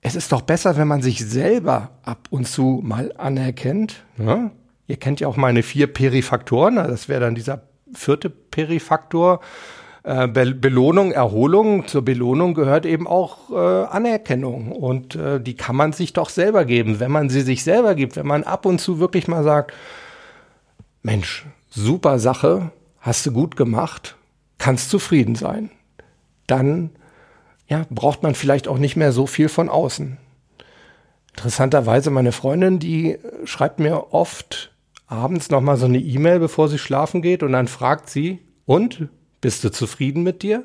[0.00, 4.02] es ist doch besser, wenn man sich selber ab und zu mal anerkennt.
[4.16, 4.50] Ja?
[4.86, 9.40] Ihr kennt ja auch meine vier Perifaktoren, das wäre dann dieser vierte Perifaktor.
[10.02, 11.86] Äh, Be Belohnung, Erholung.
[11.86, 14.72] Zur Belohnung gehört eben auch äh, Anerkennung.
[14.72, 17.00] Und äh, die kann man sich doch selber geben.
[17.00, 19.72] Wenn man sie sich selber gibt, wenn man ab und zu wirklich mal sagt,
[21.02, 24.16] Mensch, super Sache, hast du gut gemacht,
[24.58, 25.70] kannst zufrieden sein.
[26.46, 26.90] Dann
[27.68, 30.18] ja, braucht man vielleicht auch nicht mehr so viel von außen.
[31.36, 34.72] Interessanterweise meine Freundin, die schreibt mir oft
[35.06, 39.08] abends noch mal so eine E-Mail, bevor sie schlafen geht und dann fragt sie, und
[39.40, 40.64] bist du zufrieden mit dir?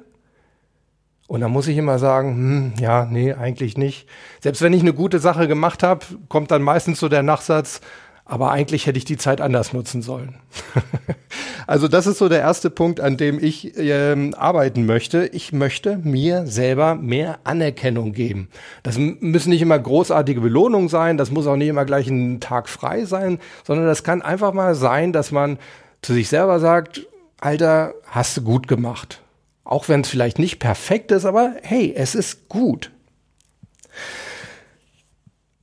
[1.27, 4.07] Und dann muss ich immer sagen, hm, ja, nee, eigentlich nicht.
[4.41, 7.81] Selbst wenn ich eine gute Sache gemacht habe, kommt dann meistens so der Nachsatz,
[8.25, 10.35] aber eigentlich hätte ich die Zeit anders nutzen sollen.
[11.67, 15.27] also das ist so der erste Punkt, an dem ich ähm, arbeiten möchte.
[15.27, 18.49] Ich möchte mir selber mehr Anerkennung geben.
[18.83, 22.69] Das müssen nicht immer großartige Belohnungen sein, das muss auch nicht immer gleich ein Tag
[22.69, 25.57] frei sein, sondern das kann einfach mal sein, dass man
[26.01, 27.07] zu sich selber sagt,
[27.39, 29.21] Alter, hast du gut gemacht.
[29.63, 32.91] Auch wenn es vielleicht nicht perfekt ist, aber hey, es ist gut.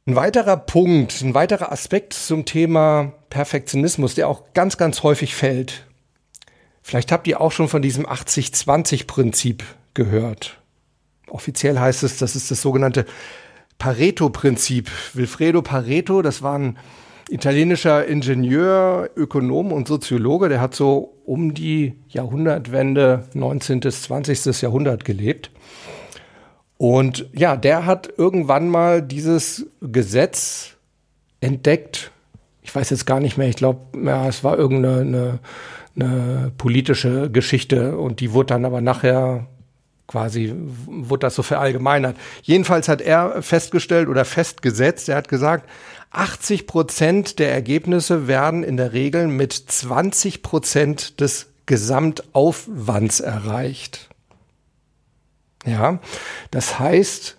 [0.06, 5.86] Ein weiterer Punkt, ein weiterer Aspekt zum Thema Perfektionismus, der auch ganz, ganz häufig fällt.
[6.82, 9.62] Vielleicht habt ihr auch schon von diesem 80-20-Prinzip
[9.94, 10.58] gehört.
[11.28, 13.06] Offiziell heißt es, das ist das sogenannte
[13.78, 14.90] Pareto-Prinzip.
[15.14, 16.78] Wilfredo Pareto, das war ein
[17.32, 23.80] italienischer Ingenieur, Ökonom und Soziologe, der hat so um die Jahrhundertwende 19.
[23.80, 24.60] bis 20.
[24.60, 25.50] Jahrhundert gelebt.
[26.76, 30.76] Und ja, der hat irgendwann mal dieses Gesetz
[31.40, 32.10] entdeckt.
[32.60, 35.38] Ich weiß jetzt gar nicht mehr, ich glaube, ja, es war irgendeine eine,
[35.94, 39.46] eine politische Geschichte und die wurde dann aber nachher
[40.06, 40.54] quasi,
[40.86, 42.16] wurde das so verallgemeinert.
[42.42, 45.68] Jedenfalls hat er festgestellt oder festgesetzt, er hat gesagt,
[46.12, 54.10] 80 Prozent der Ergebnisse werden in der Regel mit 20 Prozent des Gesamtaufwands erreicht.
[55.64, 56.00] Ja,
[56.50, 57.38] das heißt,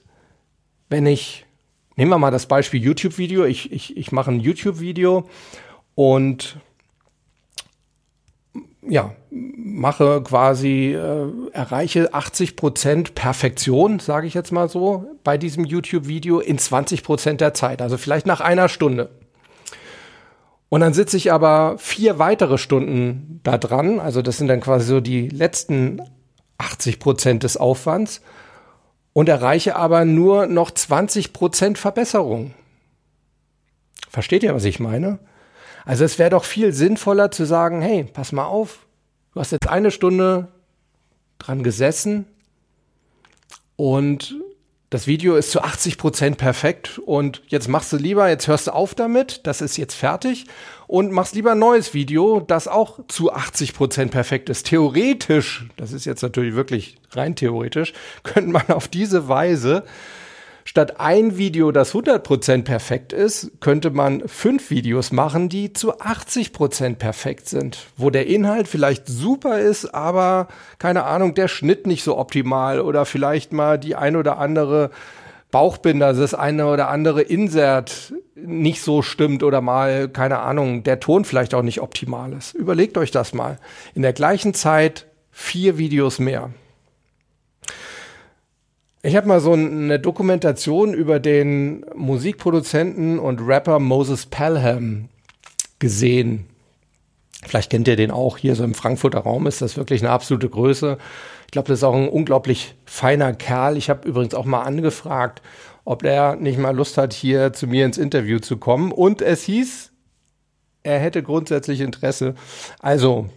[0.89, 1.45] wenn ich,
[1.95, 5.29] nehmen wir mal das Beispiel YouTube-Video, ich, ich, ich mache ein YouTube-Video
[5.93, 6.57] und
[8.81, 15.65] ja, mache quasi, äh, erreiche 80 Prozent Perfektion, sage ich jetzt mal so, bei diesem
[15.65, 19.10] YouTube-Video in 20 Prozent der Zeit, also vielleicht nach einer Stunde.
[20.69, 24.86] Und dann sitze ich aber vier weitere Stunden da dran, also das sind dann quasi
[24.86, 26.02] so die letzten
[26.60, 28.22] 80 Prozent des Aufwands
[29.13, 32.54] und erreiche aber nur noch 20 Prozent Verbesserung.
[34.10, 35.17] Versteht ihr, was ich meine?
[35.86, 38.86] Also es wäre doch viel sinnvoller zu sagen, hey, pass mal auf,
[39.34, 40.48] du hast jetzt eine Stunde
[41.39, 42.26] dran gesessen
[43.76, 44.36] und
[44.93, 48.72] das Video ist zu 80 Prozent perfekt und jetzt machst du lieber, jetzt hörst du
[48.72, 50.46] auf damit, das ist jetzt fertig
[50.86, 54.67] und machst lieber ein neues Video, das auch zu 80 Prozent perfekt ist.
[54.67, 57.93] Theoretisch, das ist jetzt natürlich wirklich rein theoretisch,
[58.24, 59.84] könnte man auf diese Weise
[60.65, 66.95] Statt ein Video, das 100% perfekt ist, könnte man fünf Videos machen, die zu 80%
[66.95, 70.47] perfekt sind, wo der Inhalt vielleicht super ist, aber
[70.80, 74.91] keine Ahnung, der Schnitt nicht so optimal oder vielleicht mal die ein oder andere
[75.52, 81.26] Bauchbinder, das eine oder andere Insert nicht so stimmt oder mal, keine Ahnung, der Ton
[81.26, 82.56] vielleicht auch nicht optimal ist.
[82.56, 83.60] Überlegt euch das mal.
[83.93, 86.49] In der gleichen Zeit vier Videos mehr.
[89.05, 95.09] Ich habe mal so eine Dokumentation über den Musikproduzenten und Rapper Moses Pelham
[95.77, 96.45] gesehen.
[97.45, 98.37] Vielleicht kennt ihr den auch.
[98.37, 100.97] Hier so im Frankfurter Raum ist das wirklich eine absolute Größe.
[101.47, 103.75] Ich glaube, das ist auch ein unglaublich feiner Kerl.
[103.75, 105.41] Ich habe übrigens auch mal angefragt,
[105.83, 108.93] ob er nicht mal Lust hat, hier zu mir ins Interview zu kommen.
[108.93, 109.91] Und es hieß,
[110.83, 112.35] er hätte grundsätzlich Interesse.
[112.79, 113.27] Also,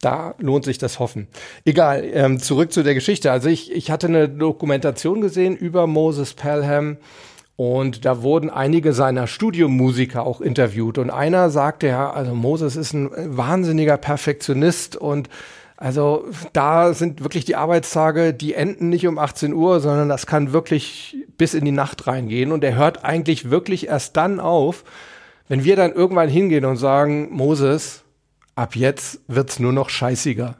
[0.00, 1.28] da lohnt sich das Hoffen.
[1.64, 3.32] Egal, ähm, zurück zu der Geschichte.
[3.32, 6.98] Also ich, ich hatte eine Dokumentation gesehen über Moses Pelham
[7.56, 10.98] und da wurden einige seiner Studiomusiker auch interviewt.
[10.98, 15.28] Und einer sagte ja, also Moses ist ein wahnsinniger Perfektionist und
[15.76, 20.52] also da sind wirklich die Arbeitstage, die enden nicht um 18 Uhr, sondern das kann
[20.52, 22.50] wirklich bis in die Nacht reingehen.
[22.50, 24.84] Und er hört eigentlich wirklich erst dann auf,
[25.46, 28.02] wenn wir dann irgendwann hingehen und sagen, Moses,
[28.58, 30.56] ab jetzt wird's nur noch scheißiger.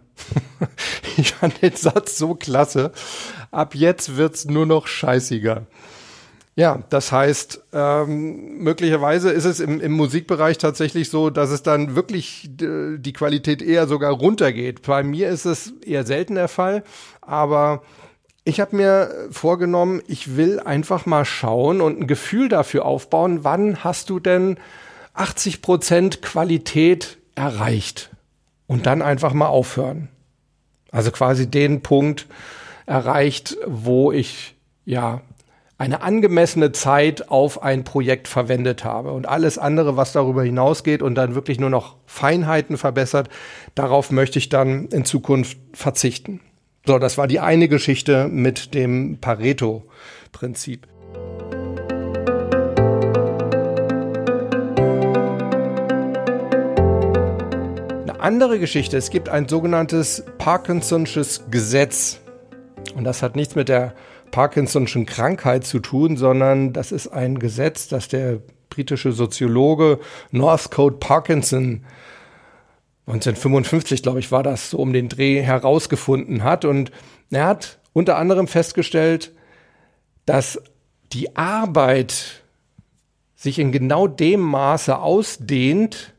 [1.16, 2.92] ich fand den Satz so klasse.
[3.50, 5.66] Ab jetzt wird's nur noch scheißiger.
[6.54, 11.96] Ja, das heißt, ähm, möglicherweise ist es im, im Musikbereich tatsächlich so, dass es dann
[11.96, 14.82] wirklich die Qualität eher sogar runtergeht.
[14.82, 16.84] Bei mir ist es eher selten der Fall,
[17.20, 17.82] aber
[18.44, 23.82] ich habe mir vorgenommen, ich will einfach mal schauen und ein Gefühl dafür aufbauen, wann
[23.82, 24.56] hast du denn
[25.14, 28.10] 80 Prozent Qualität erreicht
[28.66, 30.08] und dann einfach mal aufhören.
[30.90, 32.26] Also quasi den Punkt
[32.86, 35.22] erreicht, wo ich ja
[35.76, 41.14] eine angemessene Zeit auf ein Projekt verwendet habe und alles andere, was darüber hinausgeht und
[41.14, 43.28] dann wirklich nur noch Feinheiten verbessert,
[43.76, 46.40] darauf möchte ich dann in Zukunft verzichten.
[46.84, 50.88] So, das war die eine Geschichte mit dem Pareto-Prinzip.
[58.28, 58.98] Andere Geschichte.
[58.98, 62.20] Es gibt ein sogenanntes Parkinson'sches Gesetz.
[62.94, 63.94] Und das hat nichts mit der
[64.32, 69.98] Parkinson'schen Krankheit zu tun, sondern das ist ein Gesetz, das der britische Soziologe
[70.30, 71.86] Northcote Parkinson
[73.06, 76.66] 1955, glaube ich, war das so um den Dreh herausgefunden hat.
[76.66, 76.90] Und
[77.30, 79.32] er hat unter anderem festgestellt,
[80.26, 80.60] dass
[81.14, 82.42] die Arbeit
[83.36, 86.12] sich in genau dem Maße ausdehnt,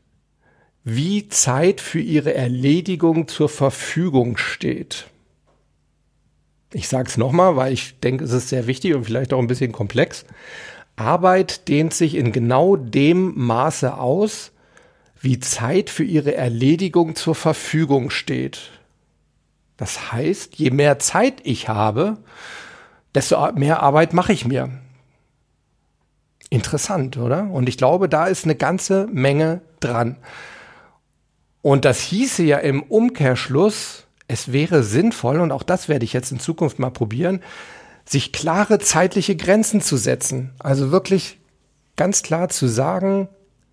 [0.84, 5.06] wie Zeit für ihre Erledigung zur Verfügung steht.
[6.72, 9.48] Ich sage es nochmal, weil ich denke, es ist sehr wichtig und vielleicht auch ein
[9.48, 10.24] bisschen komplex.
[10.96, 14.52] Arbeit dehnt sich in genau dem Maße aus,
[15.20, 18.70] wie Zeit für ihre Erledigung zur Verfügung steht.
[19.76, 22.18] Das heißt, je mehr Zeit ich habe,
[23.14, 24.70] desto mehr Arbeit mache ich mir.
[26.48, 27.50] Interessant, oder?
[27.50, 30.16] Und ich glaube, da ist eine ganze Menge dran.
[31.62, 36.32] Und das hieße ja im Umkehrschluss, es wäre sinnvoll, und auch das werde ich jetzt
[36.32, 37.42] in Zukunft mal probieren,
[38.04, 40.52] sich klare zeitliche Grenzen zu setzen.
[40.58, 41.38] Also wirklich
[41.96, 43.28] ganz klar zu sagen,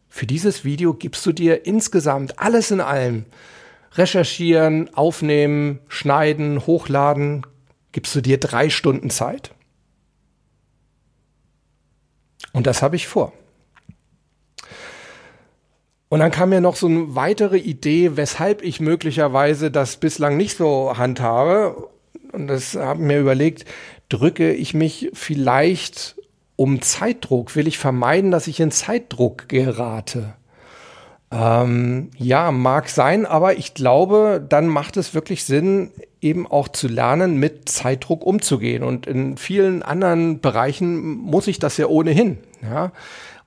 [0.09, 3.25] für dieses Video gibst du dir insgesamt alles in allem,
[3.93, 7.45] recherchieren, aufnehmen, schneiden, hochladen,
[7.91, 9.53] gibst du dir drei Stunden Zeit.
[12.53, 13.33] Und das habe ich vor.
[16.09, 20.57] Und dann kam mir noch so eine weitere Idee, weshalb ich möglicherweise das bislang nicht
[20.57, 21.89] so handhabe.
[22.31, 23.65] Und das habe mir überlegt,
[24.09, 26.15] drücke ich mich vielleicht
[26.55, 27.55] um Zeitdruck?
[27.55, 30.35] Will ich vermeiden, dass ich in Zeitdruck gerate?
[31.29, 35.91] Ähm, ja, mag sein, aber ich glaube, dann macht es wirklich Sinn,
[36.21, 38.83] eben auch zu lernen, mit Zeitdruck umzugehen.
[38.83, 42.37] Und in vielen anderen Bereichen muss ich das ja ohnehin.
[42.61, 42.91] Ja.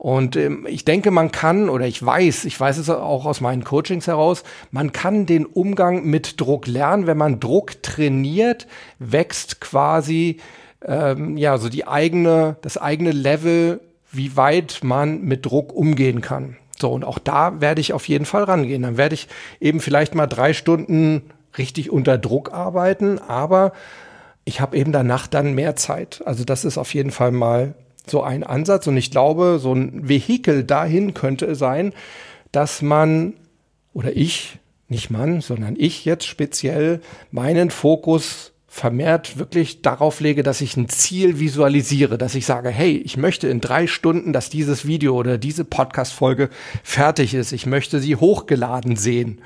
[0.01, 3.65] Und ähm, ich denke, man kann, oder ich weiß, ich weiß es auch aus meinen
[3.65, 7.07] Coachings heraus, man kann den Umgang mit Druck lernen.
[7.07, 8.67] Wenn man Druck trainiert,
[8.99, 10.39] wächst quasi
[10.87, 16.57] ähm, ja so die eigene, das eigene Level, wie weit man mit Druck umgehen kann.
[16.81, 18.81] So, und auch da werde ich auf jeden Fall rangehen.
[18.81, 19.29] Dann werde ich
[19.61, 21.25] eben vielleicht mal drei Stunden
[21.59, 23.75] richtig unter Druck arbeiten, aber
[24.47, 26.23] ich habe eben danach dann mehr Zeit.
[26.25, 27.75] Also das ist auf jeden Fall mal
[28.11, 28.87] so ein Ansatz.
[28.87, 31.93] Und ich glaube, so ein Vehikel dahin könnte sein,
[32.53, 33.35] dass man
[33.93, 40.61] oder ich, nicht man, sondern ich jetzt speziell meinen Fokus vermehrt wirklich darauf lege, dass
[40.61, 44.87] ich ein Ziel visualisiere, dass ich sage, hey, ich möchte in drei Stunden, dass dieses
[44.87, 46.51] Video oder diese Podcast-Folge
[46.85, 47.51] fertig ist.
[47.51, 49.41] Ich möchte sie hochgeladen sehen.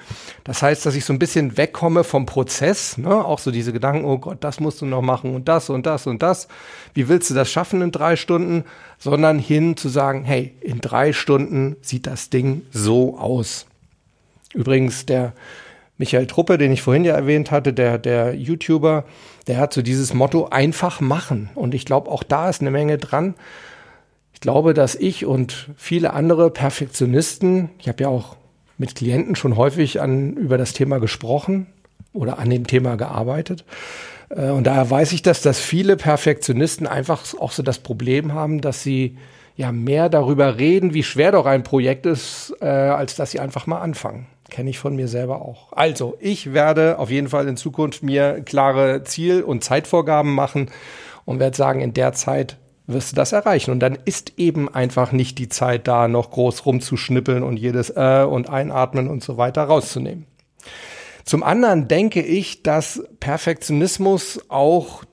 [0.44, 3.24] Das heißt, dass ich so ein bisschen wegkomme vom Prozess, ne?
[3.24, 6.06] auch so diese Gedanken, oh Gott, das musst du noch machen und das und das
[6.06, 6.46] und das.
[6.92, 8.64] Wie willst du das schaffen in drei Stunden?
[8.98, 13.66] Sondern hin zu sagen, hey, in drei Stunden sieht das Ding so aus.
[14.52, 15.32] Übrigens, der
[15.96, 19.04] Michael Truppe, den ich vorhin ja erwähnt hatte, der, der YouTuber,
[19.46, 21.50] der hat so dieses Motto einfach machen.
[21.54, 23.34] Und ich glaube, auch da ist eine Menge dran.
[24.32, 28.36] Ich glaube, dass ich und viele andere Perfektionisten, ich habe ja auch
[28.76, 31.66] mit Klienten schon häufig an, über das Thema gesprochen
[32.12, 33.64] oder an dem Thema gearbeitet.
[34.30, 38.60] Äh, und daher weiß ich, dass, dass viele Perfektionisten einfach auch so das Problem haben,
[38.60, 39.16] dass sie
[39.56, 43.66] ja mehr darüber reden, wie schwer doch ein Projekt ist, äh, als dass sie einfach
[43.66, 44.26] mal anfangen.
[44.50, 45.72] Kenne ich von mir selber auch.
[45.72, 50.70] Also, ich werde auf jeden Fall in Zukunft mir klare Ziel- und Zeitvorgaben machen
[51.24, 53.70] und werde sagen, in der Zeit wirst du das erreichen.
[53.70, 58.24] Und dann ist eben einfach nicht die Zeit da, noch groß rumzuschnippeln und jedes äh
[58.24, 60.26] und einatmen und so weiter rauszunehmen.
[61.24, 65.04] Zum anderen denke ich, dass Perfektionismus auch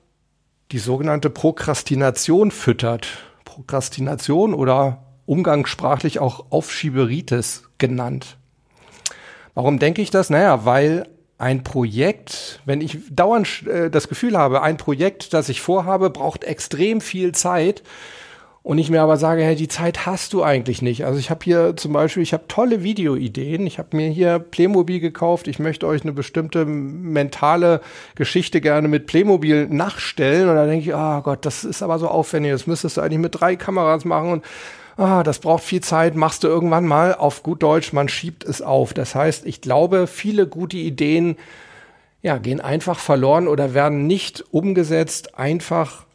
[0.70, 3.08] die sogenannte Prokrastination füttert.
[3.44, 8.36] Prokrastination oder umgangssprachlich auch Aufschieberitis genannt.
[9.54, 10.30] Warum denke ich das?
[10.30, 11.06] Naja, weil
[11.38, 16.44] ein Projekt, wenn ich dauernd äh, das Gefühl habe, ein Projekt, das ich vorhabe, braucht
[16.44, 17.82] extrem viel Zeit
[18.62, 21.04] und ich mir aber sage, hey, die Zeit hast du eigentlich nicht.
[21.04, 23.66] Also ich habe hier zum Beispiel, ich habe tolle Videoideen.
[23.66, 25.48] Ich habe mir hier Playmobil gekauft.
[25.48, 27.80] Ich möchte euch eine bestimmte mentale
[28.14, 30.48] Geschichte gerne mit Playmobil nachstellen.
[30.48, 32.52] Und da denke ich, ah oh Gott, das ist aber so aufwendig.
[32.52, 34.30] Das müsstest du eigentlich mit drei Kameras machen.
[34.30, 34.44] Und
[34.96, 37.14] ah, das braucht viel Zeit, machst du irgendwann mal.
[37.14, 38.94] Auf gut Deutsch, man schiebt es auf.
[38.94, 41.36] Das heißt, ich glaube, viele gute Ideen
[42.22, 46.06] ja, gehen einfach verloren oder werden nicht umgesetzt, einfach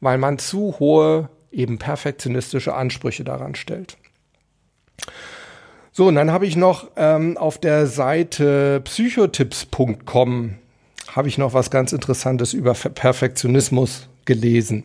[0.00, 3.96] weil man zu hohe, eben perfektionistische Ansprüche daran stellt.
[5.92, 10.56] So, und dann habe ich noch ähm, auf der Seite psychotipps.com
[11.14, 14.84] habe ich noch was ganz Interessantes über Perfektionismus gelesen.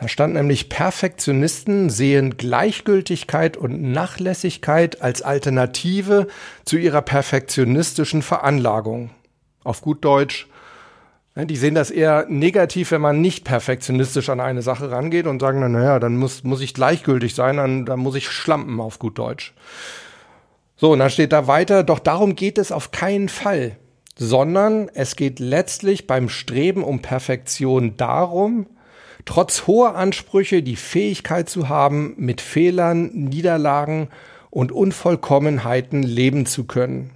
[0.00, 6.28] Da stand nämlich, Perfektionisten sehen Gleichgültigkeit und Nachlässigkeit als Alternative
[6.64, 9.10] zu ihrer perfektionistischen Veranlagung.
[9.64, 10.46] Auf gut Deutsch,
[11.34, 15.40] ne, die sehen das eher negativ, wenn man nicht perfektionistisch an eine Sache rangeht und
[15.40, 19.18] sagen naja, dann muss, muss ich gleichgültig sein, dann, dann muss ich schlampen auf gut
[19.18, 19.52] Deutsch.
[20.76, 23.76] So, und dann steht da weiter, doch darum geht es auf keinen Fall,
[24.16, 28.66] sondern es geht letztlich beim Streben um Perfektion darum,
[29.24, 34.08] trotz hoher Ansprüche die Fähigkeit zu haben, mit Fehlern, Niederlagen
[34.50, 37.10] und Unvollkommenheiten leben zu können.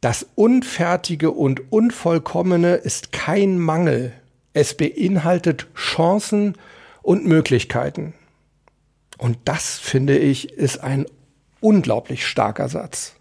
[0.00, 4.12] Das Unfertige und Unvollkommene ist kein Mangel.
[4.52, 6.54] Es beinhaltet Chancen
[7.02, 8.14] und Möglichkeiten.
[9.16, 11.06] Und das, finde ich, ist ein
[11.60, 13.14] unglaublich starker Satz.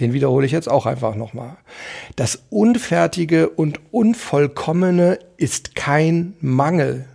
[0.00, 1.56] Den wiederhole ich jetzt auch einfach nochmal.
[2.16, 7.08] Das Unfertige und Unvollkommene ist kein Mangel.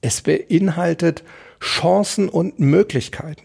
[0.00, 1.22] Es beinhaltet
[1.60, 3.42] Chancen und Möglichkeiten.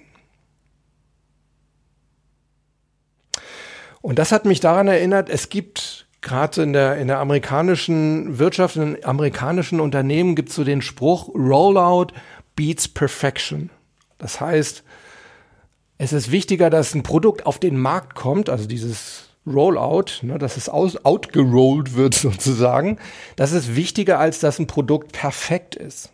[4.02, 8.76] Und das hat mich daran erinnert, es gibt gerade in der, in der amerikanischen Wirtschaft,
[8.76, 12.08] in amerikanischen Unternehmen gibt es so den Spruch, Rollout
[12.56, 13.70] beats Perfection.
[14.18, 14.84] Das heißt,
[16.04, 20.58] es ist wichtiger, dass ein Produkt auf den Markt kommt, also dieses Rollout, ne, dass
[20.58, 22.98] es aus, outgerollt wird sozusagen.
[23.38, 26.12] Das ist wichtiger, als dass ein Produkt perfekt ist.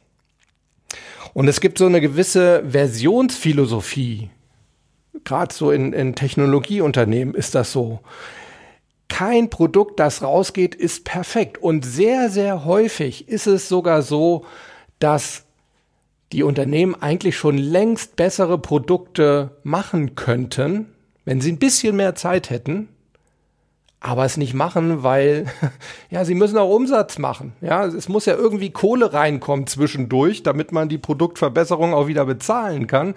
[1.34, 4.30] Und es gibt so eine gewisse Versionsphilosophie,
[5.24, 8.00] gerade so in, in Technologieunternehmen ist das so.
[9.08, 11.58] Kein Produkt, das rausgeht, ist perfekt.
[11.58, 14.46] Und sehr, sehr häufig ist es sogar so,
[15.00, 15.46] dass
[16.32, 20.88] die Unternehmen eigentlich schon längst bessere Produkte machen könnten,
[21.26, 22.90] wenn sie ein bisschen mehr Zeit hätten,
[24.00, 25.48] aber es nicht machen, weil
[26.10, 27.54] ja, sie müssen auch Umsatz machen.
[27.62, 32.88] Ja, es muss ja irgendwie Kohle reinkommen zwischendurch, damit man die Produktverbesserung auch wieder bezahlen
[32.88, 33.16] kann.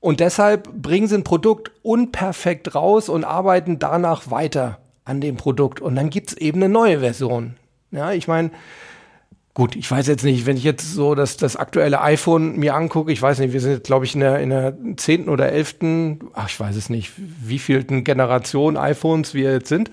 [0.00, 5.80] Und deshalb bringen sie ein Produkt unperfekt raus und arbeiten danach weiter an dem Produkt.
[5.80, 7.56] Und dann gibt's eben eine neue Version.
[7.90, 8.50] Ja, ich meine,
[9.58, 13.10] gut, ich weiß jetzt nicht, wenn ich jetzt so das, das aktuelle iPhone mir angucke,
[13.10, 16.20] ich weiß nicht, wir sind jetzt, glaube ich, in der, in der zehnten oder elften,
[16.32, 19.90] ach, ich weiß es nicht, wie vielten Generation iPhones wir jetzt sind.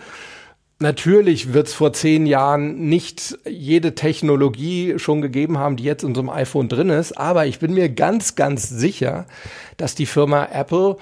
[0.78, 6.14] Natürlich wird es vor zehn Jahren nicht jede Technologie schon gegeben haben, die jetzt in
[6.14, 9.26] so einem iPhone drin ist, aber ich bin mir ganz, ganz sicher,
[9.78, 10.98] dass die Firma Apple,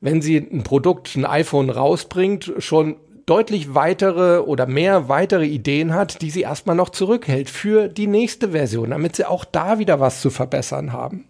[0.00, 2.94] wenn sie ein Produkt, ein iPhone rausbringt, schon
[3.26, 8.50] deutlich weitere oder mehr weitere Ideen hat, die sie erstmal noch zurückhält für die nächste
[8.50, 11.26] Version, damit sie auch da wieder was zu verbessern haben.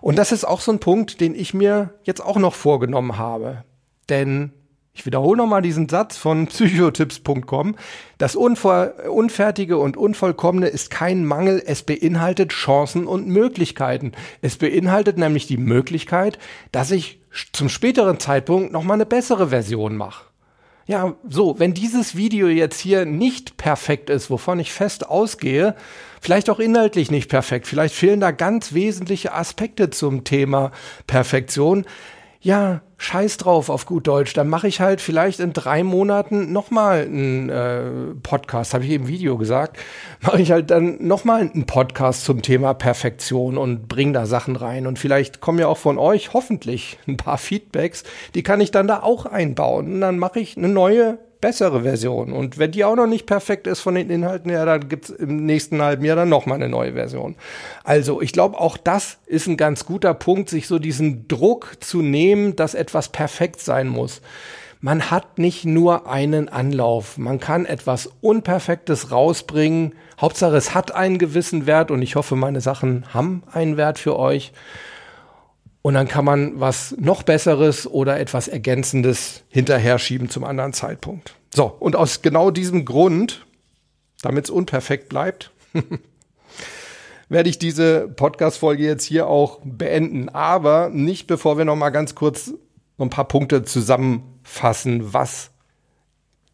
[0.00, 3.64] Und das ist auch so ein Punkt, den ich mir jetzt auch noch vorgenommen habe.
[4.08, 4.52] Denn
[4.94, 7.76] ich wiederhole nochmal diesen Satz von psychotipps.com.
[8.18, 14.12] Das Unfertige und Unvollkommene ist kein Mangel, es beinhaltet Chancen und Möglichkeiten.
[14.42, 16.38] Es beinhaltet nämlich die Möglichkeit,
[16.72, 17.20] dass ich
[17.52, 20.26] zum späteren Zeitpunkt nochmal eine bessere Version mache.
[20.92, 25.74] Ja, so, wenn dieses Video jetzt hier nicht perfekt ist, wovon ich fest ausgehe,
[26.20, 30.70] vielleicht auch inhaltlich nicht perfekt, vielleicht fehlen da ganz wesentliche Aspekte zum Thema
[31.06, 31.86] Perfektion,
[32.42, 37.02] ja, scheiß drauf auf gut Deutsch, dann mache ich halt vielleicht in drei Monaten nochmal
[37.02, 39.76] einen äh, Podcast, habe ich eben Video gesagt,
[40.20, 44.86] mache ich halt dann nochmal einen Podcast zum Thema Perfektion und bringe da Sachen rein.
[44.86, 48.86] Und vielleicht kommen ja auch von euch hoffentlich ein paar Feedbacks, die kann ich dann
[48.86, 49.94] da auch einbauen.
[49.94, 52.32] Und dann mache ich eine neue bessere Version.
[52.32, 55.44] Und wenn die auch noch nicht perfekt ist von den Inhalten her, dann gibt's im
[55.44, 57.34] nächsten halben Jahr dann noch mal eine neue Version.
[57.84, 62.00] Also ich glaube, auch das ist ein ganz guter Punkt, sich so diesen Druck zu
[62.00, 64.22] nehmen, dass etwas perfekt sein muss.
[64.80, 67.18] Man hat nicht nur einen Anlauf.
[67.18, 69.94] Man kann etwas Unperfektes rausbringen.
[70.20, 74.18] Hauptsache, es hat einen gewissen Wert und ich hoffe, meine Sachen haben einen Wert für
[74.18, 74.52] euch.
[75.82, 81.34] Und dann kann man was noch Besseres oder etwas Ergänzendes hinterher schieben zum anderen Zeitpunkt.
[81.52, 83.44] So, und aus genau diesem Grund,
[84.22, 85.50] damit es unperfekt bleibt,
[87.28, 90.28] werde ich diese Podcast-Folge jetzt hier auch beenden.
[90.28, 92.52] Aber nicht bevor wir noch mal ganz kurz
[92.98, 95.50] ein paar Punkte zusammenfassen, was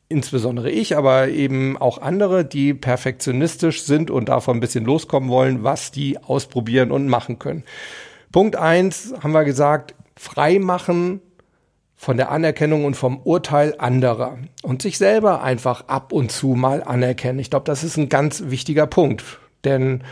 [0.09, 5.65] insbesondere ich, aber eben auch andere, die perfektionistisch sind und davon ein bisschen loskommen wollen,
[5.65, 7.65] was die ausprobieren und machen können.
[8.33, 11.21] Punkt eins haben wir gesagt, frei machen
[11.97, 16.83] von der Anerkennung und vom Urteil anderer und sich selber einfach ab und zu mal
[16.83, 17.39] anerkennen.
[17.39, 19.25] Ich glaube, das ist ein ganz wichtiger Punkt,
[19.65, 20.05] denn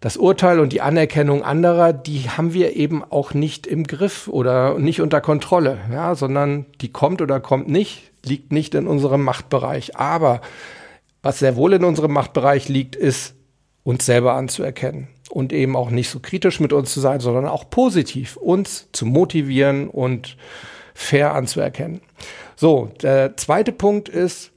[0.00, 4.78] das Urteil und die Anerkennung anderer, die haben wir eben auch nicht im Griff oder
[4.78, 9.96] nicht unter Kontrolle, ja, sondern die kommt oder kommt nicht, liegt nicht in unserem Machtbereich.
[9.96, 10.40] Aber
[11.20, 13.34] was sehr wohl in unserem Machtbereich liegt, ist,
[13.82, 17.70] uns selber anzuerkennen und eben auch nicht so kritisch mit uns zu sein, sondern auch
[17.70, 20.36] positiv uns zu motivieren und
[20.94, 22.00] fair anzuerkennen.
[22.56, 24.50] So, der zweite Punkt ist,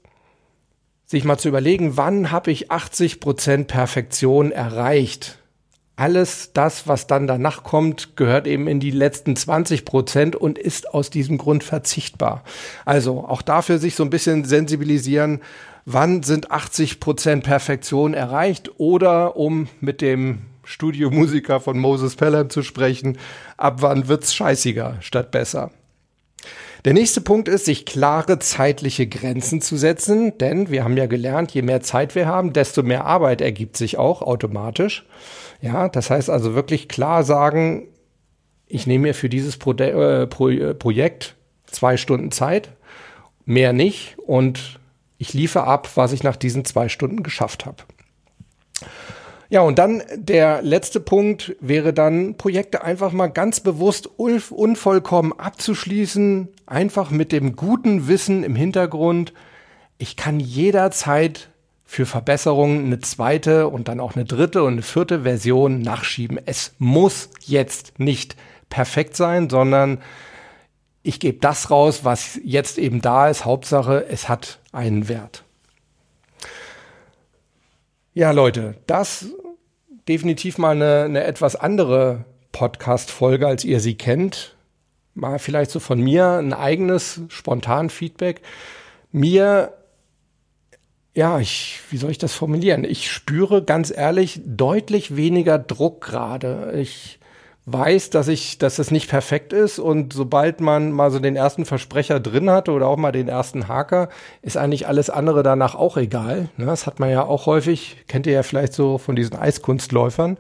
[1.06, 5.38] sich mal zu überlegen, wann habe ich 80 Prozent Perfektion erreicht?
[5.98, 10.94] Alles das, was dann danach kommt, gehört eben in die letzten 20 Prozent und ist
[10.94, 12.44] aus diesem Grund verzichtbar.
[12.86, 15.42] Also auch dafür sich so ein bisschen sensibilisieren,
[15.86, 22.64] wann sind 80 Prozent Perfektion erreicht oder um mit dem Studiomusiker von Moses Pelham zu
[22.64, 23.18] sprechen,
[23.57, 25.72] ab wann wird's scheißiger statt besser.
[26.84, 31.51] Der nächste Punkt ist, sich klare zeitliche Grenzen zu setzen, denn wir haben ja gelernt,
[31.51, 35.05] je mehr Zeit wir haben, desto mehr Arbeit ergibt sich auch automatisch.
[35.62, 37.88] Ja, das heißt also wirklich klar sagen,
[38.66, 41.36] ich nehme mir für dieses Pro äh, Pro äh, Projekt
[41.68, 42.70] zwei Stunden Zeit,
[43.45, 44.80] mehr nicht und
[45.20, 47.84] ich liefere ab, was ich nach diesen zwei Stunden geschafft habe.
[49.52, 56.47] Ja, und dann der letzte Punkt wäre dann, Projekte einfach mal ganz bewusst unvollkommen abzuschließen,
[56.68, 59.34] einfach mit dem guten Wissen im Hintergrund,
[59.97, 61.49] ich kann jederzeit
[61.84, 66.39] für Verbesserungen eine zweite und dann auch eine dritte und eine vierte Version nachschieben.
[66.45, 68.38] Es muss jetzt nicht
[68.70, 70.02] perfekt sein, sondern
[71.04, 73.43] ich gebe das raus, was jetzt eben da ist.
[73.43, 75.43] Hauptsache, es hat einen Wert.
[78.14, 79.26] Ja, Leute, das
[80.08, 84.56] definitiv mal eine, eine etwas andere Podcast-Folge, als ihr sie kennt.
[85.14, 88.41] Mal vielleicht so von mir ein eigenes spontan Feedback.
[89.12, 89.74] Mir,
[91.14, 92.84] ja, ich, wie soll ich das formulieren?
[92.84, 96.74] Ich spüre ganz ehrlich deutlich weniger Druck gerade.
[96.78, 97.20] Ich
[97.66, 101.66] weiß, dass ich, dass es nicht perfekt ist und sobald man mal so den ersten
[101.66, 104.09] Versprecher drin hat oder auch mal den ersten Haker,
[104.41, 106.49] ist eigentlich alles andere danach auch egal.
[106.57, 106.66] Ne?
[106.66, 110.38] Das hat man ja auch häufig, kennt ihr ja vielleicht so von diesen Eiskunstläufern,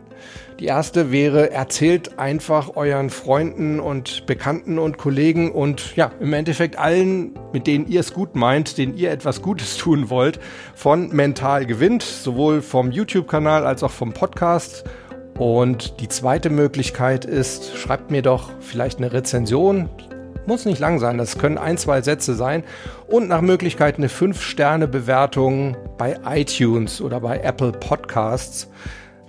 [0.60, 6.80] Die erste wäre, erzählt einfach euren Freunden und Bekannten und Kollegen und ja, im Endeffekt
[6.80, 10.40] allen, mit denen ihr es gut meint, denen ihr etwas Gutes tun wollt,
[10.74, 14.86] von Mental gewinnt, sowohl vom YouTube-Kanal als auch vom Podcast.
[15.38, 19.88] Und die zweite Möglichkeit ist, schreibt mir doch vielleicht eine Rezension.
[20.48, 22.64] Muss nicht lang sein, das können ein, zwei Sätze sein.
[23.08, 28.70] Und nach Möglichkeit eine 5-Sterne-Bewertung bei iTunes oder bei Apple Podcasts.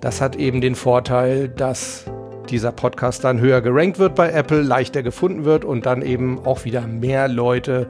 [0.00, 2.04] Das hat eben den Vorteil, dass
[2.50, 6.64] dieser Podcast dann höher gerankt wird bei Apple, leichter gefunden wird und dann eben auch
[6.64, 7.88] wieder mehr Leute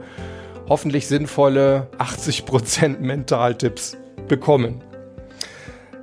[0.67, 3.95] hoffentlich sinnvolle 80% Mentaltipps
[4.27, 4.81] bekommen.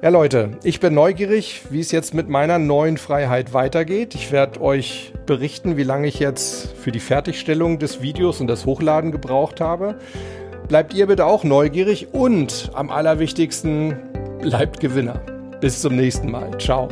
[0.02, 4.14] Ja Leute, ich bin neugierig, wie es jetzt mit meiner neuen Freiheit weitergeht.
[4.14, 8.66] Ich werde euch berichten, wie lange ich jetzt für die Fertigstellung des Videos und das
[8.66, 9.96] Hochladen gebraucht habe.
[10.68, 13.96] Bleibt ihr bitte auch neugierig und am allerwichtigsten
[14.42, 15.20] bleibt Gewinner.
[15.60, 16.58] Bis zum nächsten Mal.
[16.58, 16.88] Ciao.